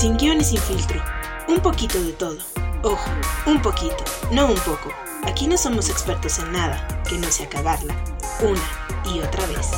Sin 0.00 0.16
guion 0.16 0.40
y 0.40 0.44
sin 0.44 0.58
filtro. 0.58 0.98
Un 1.46 1.60
poquito 1.60 2.02
de 2.02 2.12
todo. 2.14 2.38
Ojo, 2.82 3.10
un 3.44 3.60
poquito, 3.60 4.02
no 4.32 4.46
un 4.46 4.58
poco. 4.60 4.90
Aquí 5.26 5.46
no 5.46 5.58
somos 5.58 5.90
expertos 5.90 6.38
en 6.38 6.52
nada, 6.52 6.88
que 7.06 7.18
no 7.18 7.30
sea 7.30 7.46
cagarla. 7.50 7.94
Una 8.40 9.12
y 9.14 9.20
otra 9.20 9.44
vez. 9.44 9.68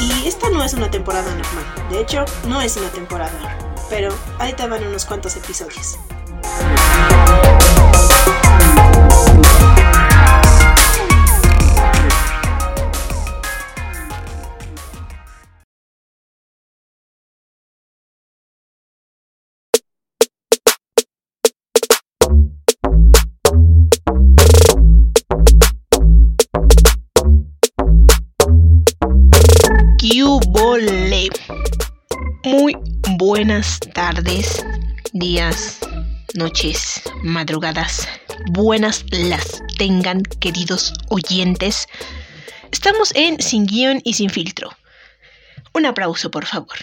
Y 0.00 0.26
esta 0.26 0.50
no 0.50 0.64
es 0.64 0.74
una 0.74 0.90
temporada 0.90 1.32
normal. 1.32 1.64
De 1.90 2.00
hecho, 2.00 2.24
no 2.48 2.60
es 2.60 2.76
una 2.76 2.88
temporada. 2.88 3.56
Pero 3.88 4.12
ahí 4.40 4.52
te 4.54 4.66
van 4.66 4.84
unos 4.84 5.04
cuantos 5.04 5.36
episodios. 5.36 5.96
Muy 32.56 32.76
buenas 33.18 33.80
tardes, 33.80 34.64
días, 35.12 35.80
noches, 36.34 37.02
madrugadas. 37.24 38.08
Buenas 38.52 39.04
las 39.10 39.60
tengan, 39.76 40.22
queridos 40.22 40.92
oyentes. 41.08 41.88
Estamos 42.70 43.10
en 43.16 43.42
Sin 43.42 43.66
Guión 43.66 44.00
y 44.04 44.14
Sin 44.14 44.30
Filtro. 44.30 44.70
Un 45.72 45.86
aplauso, 45.86 46.30
por 46.30 46.46
favor. 46.46 46.76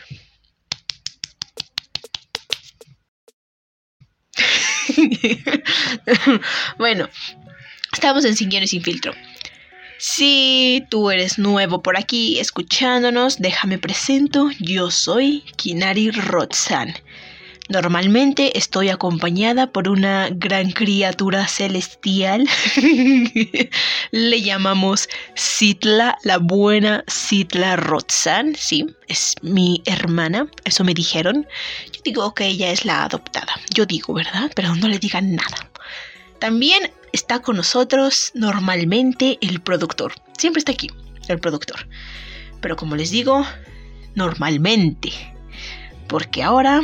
bueno, 6.77 7.07
estamos 7.93 8.25
en 8.25 8.35
Sin 8.35 8.49
Guión 8.49 8.63
y 8.63 8.67
Sin 8.67 8.83
Filtro. 8.83 9.13
Si 10.03 10.83
tú 10.89 11.11
eres 11.11 11.37
nuevo 11.37 11.83
por 11.83 11.95
aquí 11.95 12.39
escuchándonos, 12.39 13.37
déjame 13.37 13.77
presento. 13.77 14.49
Yo 14.59 14.89
soy 14.89 15.43
Kinari 15.57 16.09
Rotzan. 16.09 16.95
Normalmente 17.69 18.57
estoy 18.57 18.89
acompañada 18.89 19.71
por 19.71 19.87
una 19.87 20.29
gran 20.31 20.71
criatura 20.71 21.47
celestial. 21.47 22.49
Le 24.11 24.41
llamamos 24.41 25.07
Sitla, 25.35 26.17
la 26.23 26.39
buena 26.39 27.03
Sitla 27.05 27.75
Rotzan. 27.75 28.55
Sí, 28.55 28.87
es 29.07 29.35
mi 29.43 29.83
hermana. 29.85 30.47
Eso 30.63 30.83
me 30.83 30.95
dijeron. 30.95 31.45
Yo 31.93 32.01
digo 32.03 32.33
que 32.33 32.47
ella 32.47 32.71
es 32.71 32.85
la 32.85 33.03
adoptada. 33.03 33.53
Yo 33.71 33.85
digo, 33.85 34.15
¿verdad? 34.15 34.51
Pero 34.55 34.75
no 34.75 34.87
le 34.87 34.97
digan 34.97 35.35
nada. 35.35 35.69
También 36.39 36.91
está 37.13 37.41
con 37.41 37.57
nosotros 37.57 38.31
normalmente 38.33 39.37
el 39.41 39.61
productor. 39.61 40.13
Siempre 40.37 40.59
está 40.59 40.71
aquí, 40.71 40.89
el 41.27 41.39
productor. 41.39 41.87
Pero 42.61 42.75
como 42.75 42.95
les 42.95 43.11
digo, 43.11 43.45
normalmente. 44.15 45.11
Porque 46.07 46.43
ahora, 46.43 46.81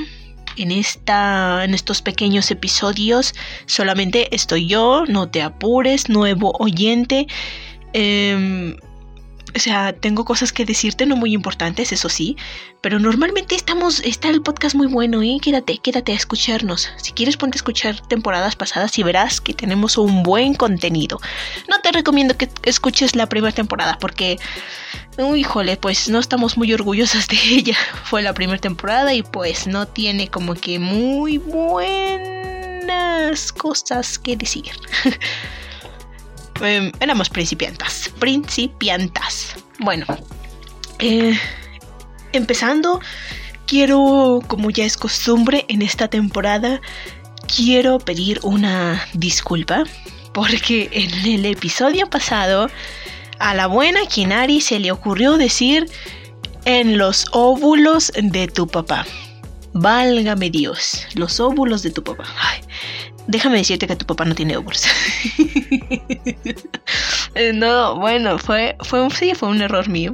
en, 0.55 0.71
esta, 0.71 1.63
en 1.63 1.73
estos 1.73 2.01
pequeños 2.01 2.49
episodios, 2.51 3.33
solamente 3.65 4.33
estoy 4.35 4.67
yo, 4.67 5.05
no 5.07 5.29
te 5.29 5.41
apures, 5.41 6.09
nuevo 6.09 6.53
oyente. 6.59 7.27
Eh, 7.93 8.77
o 9.57 9.59
sea, 9.59 9.91
tengo 9.91 10.23
cosas 10.23 10.53
que 10.53 10.65
decirte 10.65 11.05
no 11.05 11.15
muy 11.15 11.33
importantes, 11.33 11.91
eso 11.91 12.09
sí, 12.09 12.37
pero 12.81 12.99
normalmente 12.99 13.55
estamos, 13.55 13.99
está 14.01 14.29
el 14.29 14.41
podcast 14.43 14.75
muy 14.75 14.87
bueno, 14.87 15.23
¿eh? 15.23 15.37
Quédate, 15.41 15.79
quédate 15.79 16.11
a 16.11 16.15
escucharnos. 16.15 16.89
Si 16.97 17.11
quieres 17.11 17.37
ponte 17.37 17.57
a 17.57 17.59
escuchar 17.59 17.99
temporadas 18.07 18.55
pasadas 18.55 18.97
y 18.99 19.03
verás 19.03 19.41
que 19.41 19.53
tenemos 19.53 19.97
un 19.97 20.21
buen 20.23 20.53
contenido. 20.53 21.19
No 21.67 21.81
te 21.81 21.91
recomiendo 21.91 22.37
que 22.37 22.49
escuches 22.63 23.15
la 23.15 23.27
primera 23.27 23.53
temporada 23.53 23.97
porque, 23.99 24.37
híjole, 25.35 25.75
pues 25.77 26.07
no 26.07 26.19
estamos 26.19 26.55
muy 26.55 26.71
orgullosas 26.71 27.27
de 27.27 27.37
ella. 27.49 27.77
Fue 28.03 28.21
la 28.21 28.33
primera 28.33 28.59
temporada 28.59 29.13
y 29.13 29.23
pues 29.23 29.65
no 29.67 29.87
tiene 29.87 30.27
como 30.29 30.53
que 30.53 30.77
muy 30.77 31.39
buenas 31.39 32.37
cosas 33.51 34.19
que 34.19 34.37
decir. 34.37 34.71
eh, 36.61 36.91
éramos 36.99 37.29
principiantas. 37.29 38.11
Principiantas. 38.19 39.55
Bueno, 39.79 40.05
eh, 40.99 41.37
empezando, 42.33 42.99
quiero, 43.65 44.41
como 44.47 44.69
ya 44.69 44.85
es 44.85 44.97
costumbre 44.97 45.65
en 45.67 45.81
esta 45.81 46.07
temporada, 46.07 46.81
quiero 47.55 47.99
pedir 47.99 48.39
una 48.43 49.05
disculpa. 49.13 49.83
Porque 50.33 50.89
en 50.91 51.33
el 51.33 51.45
episodio 51.45 52.09
pasado, 52.09 52.69
a 53.39 53.53
la 53.55 53.67
buena 53.67 54.05
Kinari 54.05 54.61
se 54.61 54.79
le 54.79 54.91
ocurrió 54.91 55.37
decir 55.37 55.89
en 56.65 56.97
los 56.97 57.25
óvulos 57.31 58.11
de 58.15 58.47
tu 58.47 58.67
papá. 58.67 59.05
Válgame 59.73 60.49
Dios, 60.49 61.07
los 61.15 61.39
óvulos 61.39 61.81
de 61.81 61.91
tu 61.91 62.03
papá. 62.03 62.25
Ay, 62.39 62.61
déjame 63.27 63.57
decirte 63.57 63.87
que 63.87 63.95
tu 63.95 64.05
papá 64.05 64.25
no 64.25 64.35
tiene 64.35 64.57
óvulos. 64.57 64.85
no, 67.53 67.95
bueno, 67.99 68.39
fue, 68.39 68.75
fue, 68.81 69.01
un, 69.01 69.11
sí, 69.11 69.33
fue 69.35 69.49
un 69.49 69.61
error 69.61 69.87
mío. 69.89 70.13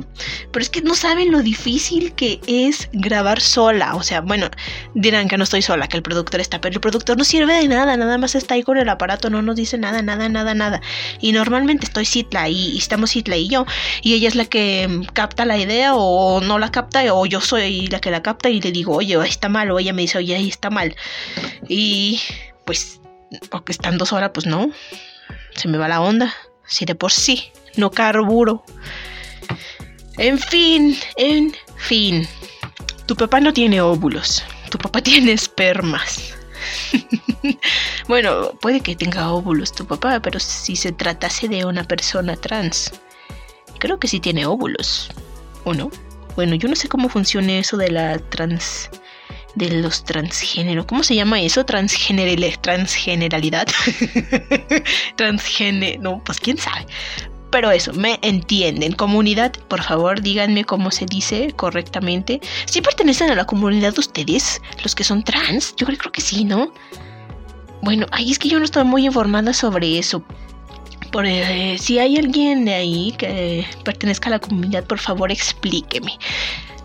Pero 0.51 0.63
es 0.63 0.69
que 0.69 0.81
no 0.81 0.96
saben 0.96 1.31
lo 1.31 1.41
difícil 1.41 2.13
que 2.13 2.40
es 2.47 2.90
grabar 2.91 3.40
sola. 3.41 3.96
O 3.96 4.03
sea, 4.03 4.22
bueno, 4.22 4.50
dirán 4.94 5.28
que 5.28 5.38
no 5.38 5.44
estoy 5.44 5.62
sola, 5.62 5.88
que 5.88 5.97
el 5.97 6.03
productor 6.03 6.41
está, 6.41 6.59
pero 6.59 6.74
el 6.74 6.81
productor 6.81 7.18
no 7.18 7.24
sirve 7.24 7.53
de 7.53 7.68
nada, 7.68 7.96
nada 7.97 8.18
más 8.18 8.35
está 8.35 8.56
ahí 8.56 8.63
con 8.63 8.78
el 8.78 8.90
aparato, 8.90 9.30
no 9.30 9.41
nos 9.41 9.56
dice 9.56 9.78
nada, 9.78 10.01
nada, 10.01 10.30
nada, 10.30 10.53
nada. 10.53 10.81
Y 11.19 11.31
normalmente 11.31 11.85
estoy 11.85 12.06
Citla 12.06 12.50
y, 12.50 12.72
y 12.72 12.78
estamos 12.78 13.12
Citla 13.12 13.38
y 13.38 13.47
yo, 13.47 13.66
y 14.01 14.13
ella 14.13 14.28
es 14.28 14.35
la 14.35 14.45
que 14.45 15.01
capta 15.13 15.45
la 15.45 15.57
idea 15.57 15.95
o 15.95 16.41
no 16.41 16.59
la 16.59 16.72
capta, 16.72 17.13
o 17.13 17.25
yo 17.25 17.41
soy 17.41 17.88
la 17.88 18.00
que 18.00 18.12
la 18.12 18.22
capta 18.22 18.50
y 18.50 18.62
le 18.62 18.72
digo, 18.72 18.95
oye, 18.95 19.18
está 19.25 19.50
mal, 19.50 19.72
o 19.72 19.80
ella 19.80 19.94
me 19.94 20.01
dice, 20.03 20.18
oye, 20.18 20.35
ahí 20.35 20.50
está 20.50 20.69
mal. 20.69 20.95
Y 21.68 22.19
pues, 22.66 23.00
porque 23.50 23.72
estando 23.72 24.06
sola, 24.06 24.34
pues 24.34 24.46
no, 24.46 24.72
se 25.56 25.68
me 25.68 25.78
va 25.78 25.88
la 25.88 26.02
onda. 26.02 26.34
Si 26.66 26.86
de 26.86 26.96
por 26.96 27.12
sí 27.12 27.52
no 27.76 27.92
carburo. 27.92 28.64
En 30.18 30.40
fin, 30.40 30.98
en 31.18 31.54
fin. 31.76 32.28
Tu 33.06 33.16
papá 33.16 33.40
no 33.40 33.54
tiene 33.54 33.82
óvulos. 33.82 34.44
Tu 34.70 34.78
papá 34.78 35.02
tiene 35.04 35.34
espermas. 35.34 36.36
bueno, 38.08 38.52
puede 38.62 38.82
que 38.82 38.96
tenga 38.96 39.32
óvulos 39.32 39.74
tu 39.74 39.86
papá, 39.86 40.22
pero 40.22 40.40
si 40.40 40.76
se 40.76 40.92
tratase 40.92 41.48
de 41.48 41.66
una 41.66 41.84
persona 41.84 42.36
trans, 42.38 42.94
creo 43.80 44.00
que 44.00 44.08
sí 44.08 44.20
tiene 44.20 44.46
óvulos. 44.46 45.10
¿O 45.66 45.74
no? 45.74 45.92
Bueno, 46.36 46.56
yo 46.56 46.68
no 46.68 46.76
sé 46.76 46.88
cómo 46.90 47.10
funciona 47.10 47.54
eso 47.54 47.78
de 47.78 47.92
la 47.92 48.18
trans 48.18 48.90
de 49.56 49.69
los 49.69 50.03
transgéneros. 50.03 50.86
¿Cómo 50.86 51.03
se 51.03 51.16
llama 51.16 51.41
eso? 51.41 51.66
Transgeneral, 51.66 52.59
transgeneralidad. 52.59 53.68
Transgene. 55.16 55.97
No, 56.00 56.24
pues 56.24 56.40
quién 56.40 56.58
sabe. 56.58 56.88
Pero 57.52 57.72
eso, 57.72 57.94
me 57.94 58.18
entienden. 58.24 58.94
Comunidad, 58.94 59.53
por 59.68 59.84
favor, 59.84 60.22
díganme 60.22 60.66
cómo 60.66 60.90
se 60.90 61.06
dice 61.06 61.53
correctamente. 61.56 62.42
¿Sí 62.66 62.81
pertenecen 62.81 63.30
a 63.30 63.36
la 63.36 63.46
comunidad 63.46 63.97
ustedes? 64.00 64.59
Los 64.81 64.96
que 64.96 65.03
son 65.03 65.24
trans. 65.24 65.75
Yo 65.75 65.86
creo 65.86 66.12
que 66.12 66.22
sí, 66.22 66.46
¿no? 66.46 66.74
Bueno, 67.84 68.08
ahí 68.12 68.31
es 68.31 68.40
que 68.40 68.50
yo 68.50 68.58
no 68.58 68.66
estoy 68.66 68.86
muy 68.86 69.06
informada 69.06 69.53
sobre 69.53 70.00
eso. 70.00 70.24
Por, 71.12 71.28
eh, 71.28 71.78
si 71.78 72.00
hay 72.00 72.18
alguien 72.18 72.66
de 72.66 72.74
ahí 72.74 73.13
que 73.19 73.68
pertenezca 73.83 74.30
a 74.30 74.31
la 74.31 74.39
comunidad, 74.39 74.86
por 74.86 74.98
favor 74.98 75.31
explíqueme 75.31 76.18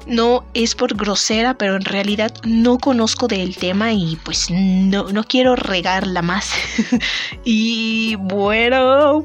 no 0.08 0.44
es 0.54 0.74
por 0.74 0.96
grosera, 0.96 1.56
pero 1.56 1.76
en 1.76 1.84
realidad 1.84 2.32
no 2.44 2.78
conozco 2.78 3.28
del 3.28 3.56
tema 3.56 3.92
y 3.92 4.16
pues 4.24 4.50
no, 4.50 5.04
no 5.04 5.24
quiero 5.24 5.54
regarla 5.54 6.22
más. 6.22 6.52
y 7.44 8.16
bueno, 8.16 9.24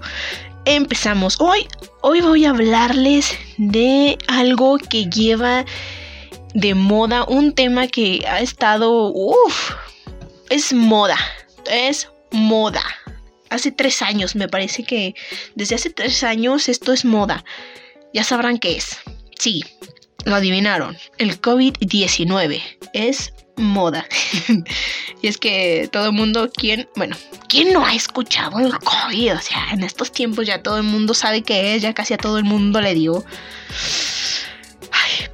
empezamos. 0.66 1.40
Hoy, 1.40 1.68
hoy 2.02 2.22
voy 2.22 2.46
a 2.46 2.52
hablarles 2.52 3.36
de 3.58 4.18
algo 4.28 4.78
que 4.78 5.06
lleva 5.06 5.66
de 6.54 6.76
moda, 6.76 7.24
un 7.24 7.54
tema 7.54 7.88
que 7.88 8.26
ha 8.28 8.42
estado, 8.42 9.12
uff, 9.12 9.72
es 10.50 10.74
moda, 10.74 11.18
es 11.72 12.10
moda. 12.32 12.84
Hace 13.50 13.72
tres 13.72 14.02
años, 14.02 14.36
me 14.36 14.48
parece 14.48 14.84
que 14.84 15.16
desde 15.56 15.76
hace 15.76 15.90
tres 15.92 16.24
años 16.24 16.68
esto 16.70 16.92
es 16.92 17.06
moda. 17.06 17.46
Ya 18.14 18.24
sabrán 18.24 18.58
qué 18.58 18.78
es. 18.78 18.98
Sí, 19.40 19.64
lo 20.26 20.36
adivinaron. 20.36 20.98
El 21.18 21.40
COVID-19 21.40 22.62
es 22.94 23.34
moda. 23.58 24.06
y 25.22 25.28
es 25.28 25.38
que 25.38 25.90
todo 25.92 26.08
el 26.08 26.14
mundo, 26.14 26.50
¿quién? 26.56 26.88
Bueno, 26.96 27.16
¿quién 27.48 27.74
no 27.74 27.86
ha 27.86 27.94
escuchado 27.94 28.60
el 28.60 28.74
COVID? 28.74 29.36
O 29.36 29.40
sea, 29.40 29.70
en 29.72 29.84
estos 29.84 30.12
tiempos 30.12 30.48
ya 30.48 30.62
todo 30.62 30.78
el 30.78 30.84
mundo 30.84 31.14
sabe 31.14 31.44
qué 31.44 31.76
es, 31.76 31.82
ya 31.82 31.94
casi 31.94 32.14
a 32.14 32.18
todo 32.18 32.38
el 32.38 32.44
mundo 32.44 32.82
le 32.82 32.94
dio. 32.94 33.24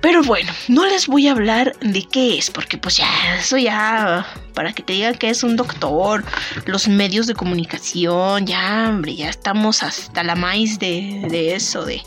Pero 0.01 0.23
bueno, 0.23 0.51
no 0.67 0.85
les 0.85 1.07
voy 1.07 1.27
a 1.27 1.31
hablar 1.31 1.75
de 1.79 2.03
qué 2.03 2.37
es, 2.37 2.49
porque 2.49 2.77
pues 2.77 2.97
ya, 2.97 3.09
eso 3.37 3.57
ya, 3.57 4.25
para 4.53 4.73
que 4.73 4.83
te 4.83 4.93
digan 4.93 5.15
que 5.15 5.29
es 5.29 5.43
un 5.43 5.55
doctor, 5.55 6.23
los 6.65 6.87
medios 6.87 7.27
de 7.27 7.35
comunicación, 7.35 8.45
ya, 8.45 8.87
hombre, 8.89 9.15
ya 9.15 9.29
estamos 9.29 9.83
hasta 9.83 10.23
la 10.23 10.35
maíz 10.35 10.79
de, 10.79 11.25
de 11.29 11.55
eso, 11.55 11.85
de, 11.85 12.01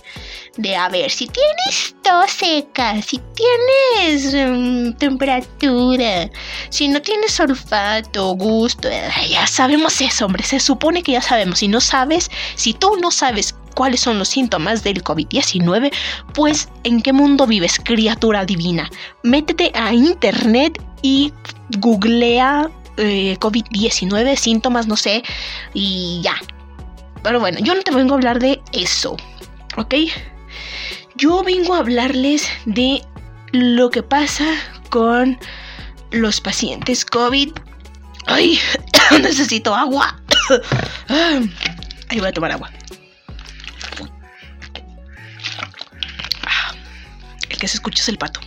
de 0.57 0.77
a 0.77 0.89
ver, 0.89 1.11
si 1.11 1.27
tienes 1.27 1.95
tos 2.03 2.31
seca, 2.31 3.01
si 3.01 3.21
tienes 3.35 4.35
em, 4.35 4.93
temperatura, 4.95 6.31
si 6.69 6.89
no 6.89 7.01
tienes 7.01 7.39
olfato, 7.41 8.35
gusto, 8.35 8.89
eh, 8.89 9.11
ya 9.31 9.47
sabemos 9.47 10.01
eso, 10.01 10.27
hombre, 10.27 10.43
se 10.43 10.61
supone 10.61 11.03
que 11.03 11.13
ya 11.13 11.23
sabemos, 11.23 11.61
si 11.61 11.69
no 11.69 11.81
sabes, 11.81 12.31
si 12.55 12.75
tú 12.75 12.97
no 13.01 13.11
sabes 13.11 13.55
cuáles 13.73 14.01
son 14.01 14.19
los 14.19 14.29
síntomas 14.29 14.83
del 14.85 15.03
COVID-19, 15.03 15.93
pues 16.35 16.69
¿en 16.85 17.03
qué 17.03 17.13
mundo 17.13 17.47
vives, 17.47 17.81
criatura 17.83 18.45
divina? 18.45 18.91
Métete 19.23 19.73
a 19.75 19.93
internet 19.93 20.81
y 21.03 21.33
googlea 21.79 22.71
eh, 22.97 23.37
COVID-19, 23.41 24.37
síntomas, 24.37 24.87
no 24.87 24.97
sé, 24.97 25.23
y 25.75 26.21
ya. 26.23 26.37
Pero 27.23 27.41
bueno, 27.41 27.59
yo 27.61 27.75
no 27.75 27.83
te 27.83 27.93
vengo 27.93 28.15
a 28.15 28.17
hablar 28.17 28.39
de 28.39 28.61
eso, 28.73 29.17
¿ok? 29.77 29.95
Yo 31.17 31.43
vengo 31.43 31.75
a 31.75 31.79
hablarles 31.79 32.49
de 32.67 33.03
lo 33.53 33.91
que 33.91 34.03
pasa 34.03 34.45
con 34.91 35.39
los 36.11 36.41
pacientes 36.41 37.05
COVID. 37.05 37.53
¡Ay! 38.27 38.59
Necesito 39.23 39.75
agua. 39.75 40.21
Ahí 42.09 42.19
voy 42.19 42.29
a 42.29 42.33
tomar 42.33 42.53
agua. 42.53 42.71
Que 47.63 47.69
se 47.69 47.77
escucha 47.77 48.03
es 48.03 48.09
el 48.09 48.19
pato. 48.19 48.41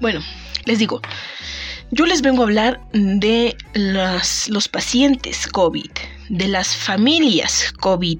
Bueno, 0.00 0.20
les 0.64 0.78
digo, 0.78 1.00
yo 1.90 2.06
les 2.06 2.22
vengo 2.22 2.42
a 2.42 2.46
hablar 2.46 2.80
de 2.92 3.56
los 3.74 4.68
pacientes 4.68 5.48
COVID, 5.48 5.90
de 6.28 6.46
las 6.46 6.76
familias 6.76 7.72
COVID, 7.80 8.18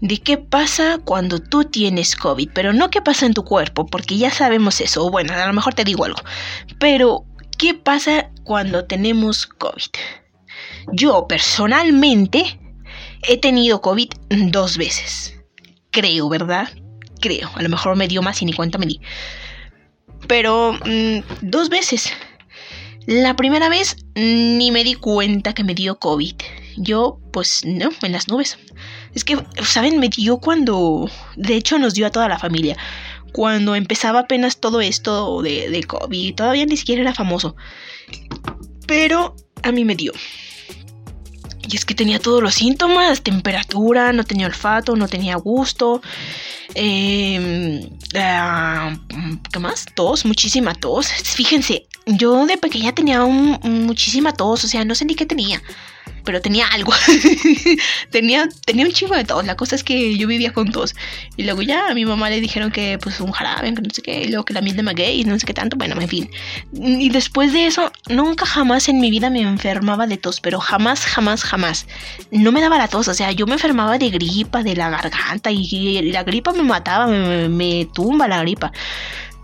de 0.00 0.16
qué 0.22 0.38
pasa 0.38 0.96
cuando 1.04 1.38
tú 1.38 1.64
tienes 1.64 2.16
COVID, 2.16 2.48
pero 2.54 2.72
no 2.72 2.88
qué 2.88 3.02
pasa 3.02 3.26
en 3.26 3.34
tu 3.34 3.44
cuerpo, 3.44 3.84
porque 3.84 4.16
ya 4.16 4.30
sabemos 4.30 4.80
eso, 4.80 5.10
bueno, 5.10 5.34
a 5.34 5.46
lo 5.46 5.52
mejor 5.52 5.74
te 5.74 5.84
digo 5.84 6.06
algo, 6.06 6.22
pero 6.78 7.26
qué 7.58 7.74
pasa 7.74 8.30
cuando 8.44 8.86
tenemos 8.86 9.46
COVID. 9.46 9.92
Yo 10.94 11.26
personalmente 11.28 12.58
he 13.28 13.36
tenido 13.36 13.82
COVID 13.82 14.08
dos 14.30 14.78
veces, 14.78 15.38
creo, 15.90 16.30
¿verdad? 16.30 16.70
Creo, 17.20 17.50
a 17.54 17.62
lo 17.62 17.68
mejor 17.68 17.96
me 17.96 18.08
dio 18.08 18.22
más 18.22 18.40
y 18.42 18.46
ni 18.46 18.52
cuenta 18.52 18.78
me 18.78 18.86
di. 18.86 19.00
Pero 20.26 20.72
mm, 20.72 21.18
dos 21.42 21.68
veces. 21.68 22.12
La 23.06 23.34
primera 23.34 23.68
vez 23.68 23.96
ni 24.14 24.70
me 24.70 24.84
di 24.84 24.94
cuenta 24.94 25.54
que 25.54 25.64
me 25.64 25.74
dio 25.74 25.98
COVID. 25.98 26.34
Yo, 26.76 27.18
pues 27.32 27.64
no, 27.64 27.90
en 28.02 28.12
las 28.12 28.28
nubes. 28.28 28.58
Es 29.14 29.24
que, 29.24 29.38
¿saben? 29.62 29.98
Me 29.98 30.08
dio 30.08 30.38
cuando... 30.38 31.10
De 31.36 31.56
hecho, 31.56 31.78
nos 31.78 31.94
dio 31.94 32.06
a 32.06 32.10
toda 32.10 32.28
la 32.28 32.38
familia. 32.38 32.76
Cuando 33.32 33.74
empezaba 33.74 34.20
apenas 34.20 34.60
todo 34.60 34.80
esto 34.80 35.42
de, 35.42 35.70
de 35.70 35.82
COVID. 35.82 36.34
Todavía 36.34 36.66
ni 36.66 36.76
siquiera 36.76 37.02
era 37.02 37.14
famoso. 37.14 37.56
Pero 38.86 39.34
a 39.62 39.72
mí 39.72 39.84
me 39.84 39.96
dio. 39.96 40.12
Y 41.70 41.76
es 41.76 41.84
que 41.84 41.94
tenía 41.94 42.18
todos 42.18 42.42
los 42.42 42.54
síntomas, 42.54 43.22
temperatura, 43.22 44.12
no 44.12 44.24
tenía 44.24 44.46
olfato, 44.46 44.96
no 44.96 45.06
tenía 45.06 45.36
gusto. 45.36 46.02
Eh, 46.74 47.88
¿Qué 48.12 49.58
más? 49.58 49.86
Tos, 49.94 50.24
muchísima 50.24 50.74
tos. 50.74 51.06
Fíjense, 51.08 51.86
yo 52.06 52.46
de 52.46 52.56
pequeña 52.56 52.92
tenía 52.92 53.24
muchísima 53.24 54.32
tos, 54.32 54.64
o 54.64 54.68
sea, 54.68 54.84
no 54.84 54.94
sé 54.94 55.04
ni 55.04 55.14
qué 55.14 55.26
tenía 55.26 55.62
pero 56.24 56.40
tenía 56.40 56.66
algo. 56.68 56.92
tenía, 58.10 58.48
tenía 58.64 58.86
un 58.86 58.92
chingo 58.92 59.14
de 59.14 59.24
tos. 59.24 59.44
La 59.44 59.56
cosa 59.56 59.76
es 59.76 59.84
que 59.84 60.16
yo 60.16 60.26
vivía 60.26 60.52
con 60.52 60.70
tos. 60.72 60.94
Y 61.36 61.44
luego 61.44 61.62
ya 61.62 61.88
a 61.88 61.94
mi 61.94 62.04
mamá 62.04 62.30
le 62.30 62.40
dijeron 62.40 62.70
que 62.70 62.98
pues 63.02 63.20
un 63.20 63.32
jarabe, 63.32 63.74
que 63.74 63.82
no 63.82 63.90
sé 63.92 64.02
qué, 64.02 64.22
y 64.22 64.28
luego 64.28 64.44
que 64.44 64.54
la 64.54 64.60
miel 64.60 64.76
de 64.76 64.82
maguey, 64.82 65.24
no 65.24 65.38
sé 65.38 65.46
qué 65.46 65.54
tanto. 65.54 65.76
Bueno, 65.76 66.00
en 66.00 66.08
fin. 66.08 66.30
Y 66.72 67.08
después 67.10 67.52
de 67.52 67.66
eso, 67.66 67.92
nunca 68.08 68.46
jamás 68.46 68.88
en 68.88 69.00
mi 69.00 69.10
vida 69.10 69.30
me 69.30 69.40
enfermaba 69.40 70.06
de 70.06 70.16
tos, 70.16 70.40
pero 70.40 70.60
jamás, 70.60 71.04
jamás, 71.04 71.44
jamás. 71.44 71.86
No 72.30 72.52
me 72.52 72.60
daba 72.60 72.78
la 72.78 72.88
tos, 72.88 73.08
o 73.08 73.14
sea, 73.14 73.32
yo 73.32 73.46
me 73.46 73.54
enfermaba 73.54 73.98
de 73.98 74.10
gripa, 74.10 74.62
de 74.62 74.76
la 74.76 74.90
garganta, 74.90 75.50
y, 75.50 76.10
la 76.12 76.24
gripa 76.24 76.52
me 76.52 76.62
mataba, 76.62 77.06
me, 77.06 77.48
me 77.48 77.88
tumba 77.92 78.28
la 78.28 78.40
gripa. 78.40 78.72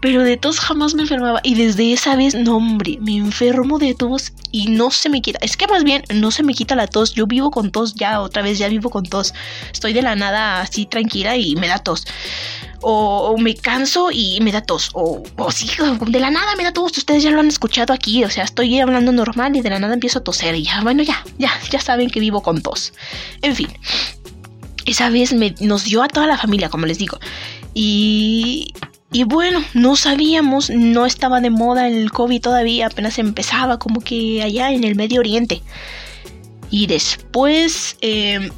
Pero 0.07 0.23
de 0.23 0.37
tos 0.37 0.61
jamás 0.61 0.95
me 0.95 1.03
enfermaba. 1.03 1.41
Y 1.43 1.57
desde 1.57 1.93
esa 1.93 2.15
vez, 2.15 2.37
no, 2.37 2.59
hombre, 2.59 2.97
me 3.01 3.17
enfermo 3.17 3.81
de 3.81 3.93
tos 3.93 4.33
y 4.53 4.69
no 4.69 4.93
se 4.93 5.09
me 5.09 5.21
quita. 5.21 5.41
Es 5.43 5.57
que 5.57 5.67
más 5.67 5.83
bien, 5.83 6.05
no 6.15 6.31
se 6.31 6.45
me 6.45 6.55
quita 6.55 6.77
la 6.77 6.87
tos. 6.87 7.13
Yo 7.13 7.27
vivo 7.27 7.51
con 7.51 7.73
tos 7.73 7.97
ya, 7.97 8.21
otra 8.21 8.41
vez 8.43 8.57
ya 8.57 8.69
vivo 8.69 8.89
con 8.89 9.03
tos. 9.03 9.35
Estoy 9.73 9.95
de 9.95 10.03
la 10.03 10.15
nada 10.15 10.61
así 10.61 10.87
tranquila 10.87 11.37
y 11.37 11.57
me 11.57 11.67
da 11.67 11.81
tos. 11.81 12.07
O, 12.83 13.37
me 13.37 13.57
canso 13.57 14.13
y 14.13 14.39
me 14.43 14.53
da 14.53 14.61
tos. 14.61 14.91
O, 14.93 15.25
o 15.39 15.51
sí, 15.51 15.69
de 16.07 16.21
la 16.21 16.31
nada 16.31 16.55
me 16.55 16.63
da 16.63 16.73
tos. 16.73 16.97
Ustedes 16.97 17.25
ya 17.25 17.33
lo 17.33 17.41
han 17.41 17.49
escuchado 17.49 17.93
aquí. 17.93 18.23
O 18.23 18.31
sea, 18.31 18.45
estoy 18.45 18.79
hablando 18.79 19.11
normal 19.11 19.57
y 19.57 19.61
de 19.61 19.71
la 19.71 19.81
nada 19.81 19.95
empiezo 19.95 20.21
a 20.21 20.23
toser. 20.23 20.55
Y 20.55 20.63
ya, 20.63 20.83
bueno, 20.83 21.03
ya, 21.03 21.25
ya, 21.37 21.51
ya 21.69 21.81
saben 21.81 22.11
que 22.11 22.21
vivo 22.21 22.43
con 22.43 22.63
tos. 22.63 22.93
En 23.43 23.57
fin. 23.57 23.71
Esa 24.85 25.11
vez 25.11 25.33
me, 25.33 25.53
nos 25.59 25.83
dio 25.83 26.01
a 26.01 26.07
toda 26.07 26.29
la 26.29 26.39
familia, 26.39 26.69
como 26.69 26.87
les 26.87 26.99
digo. 26.99 27.19
Y, 27.75 28.73
y 29.13 29.25
bueno, 29.25 29.65
no 29.75 29.97
sabíamos, 29.97 30.71
no 30.71 31.07
estaba 31.07 31.41
de 31.41 31.51
moda 31.51 31.89
el 31.89 32.11
COVID 32.11 32.41
todavía, 32.41 32.87
apenas 32.87 33.19
empezaba 33.19 33.79
como 33.79 34.01
que 34.01 34.43
allá 34.43 34.73
en 34.73 34.85
el 34.85 34.97
Medio 34.97 35.21
Oriente. 35.21 35.63
Y 36.71 36.87
después, 36.87 37.97
em, 38.01 38.51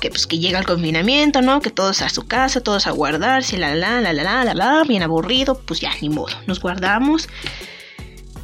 que 0.00 0.08
pues 0.10 0.26
que 0.26 0.38
llega 0.38 0.58
el 0.58 0.64
confinamiento, 0.66 1.42
¿no? 1.42 1.60
Que 1.60 1.70
todos 1.70 2.02
a 2.02 2.08
su 2.08 2.26
casa, 2.26 2.60
todos 2.60 2.86
a 2.86 2.90
guardarse, 2.90 3.58
la 3.58 3.74
la 3.74 4.00
la 4.00 4.12
la 4.12 4.24
la 4.24 4.44
la 4.44 4.54
la, 4.54 4.82
bien 4.84 5.02
aburrido, 5.02 5.60
pues 5.60 5.80
ya, 5.80 5.92
ni 6.00 6.08
modo, 6.08 6.34
nos 6.46 6.60
guardamos. 6.60 7.28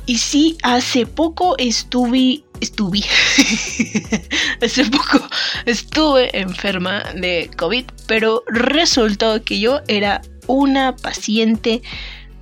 Y 0.05 0.19
sí, 0.19 0.57
hace 0.63 1.07
poco 1.07 1.57
estuve, 1.59 2.43
estuve, 2.61 3.01
hace 4.63 4.85
poco 4.87 5.21
estuve 5.67 6.39
enferma 6.39 7.03
de 7.15 7.51
COVID, 7.57 7.85
pero 8.07 8.43
resultó 8.47 9.43
que 9.43 9.59
yo 9.61 9.81
era 9.89 10.23
una 10.49 10.97
paciente 10.97 11.83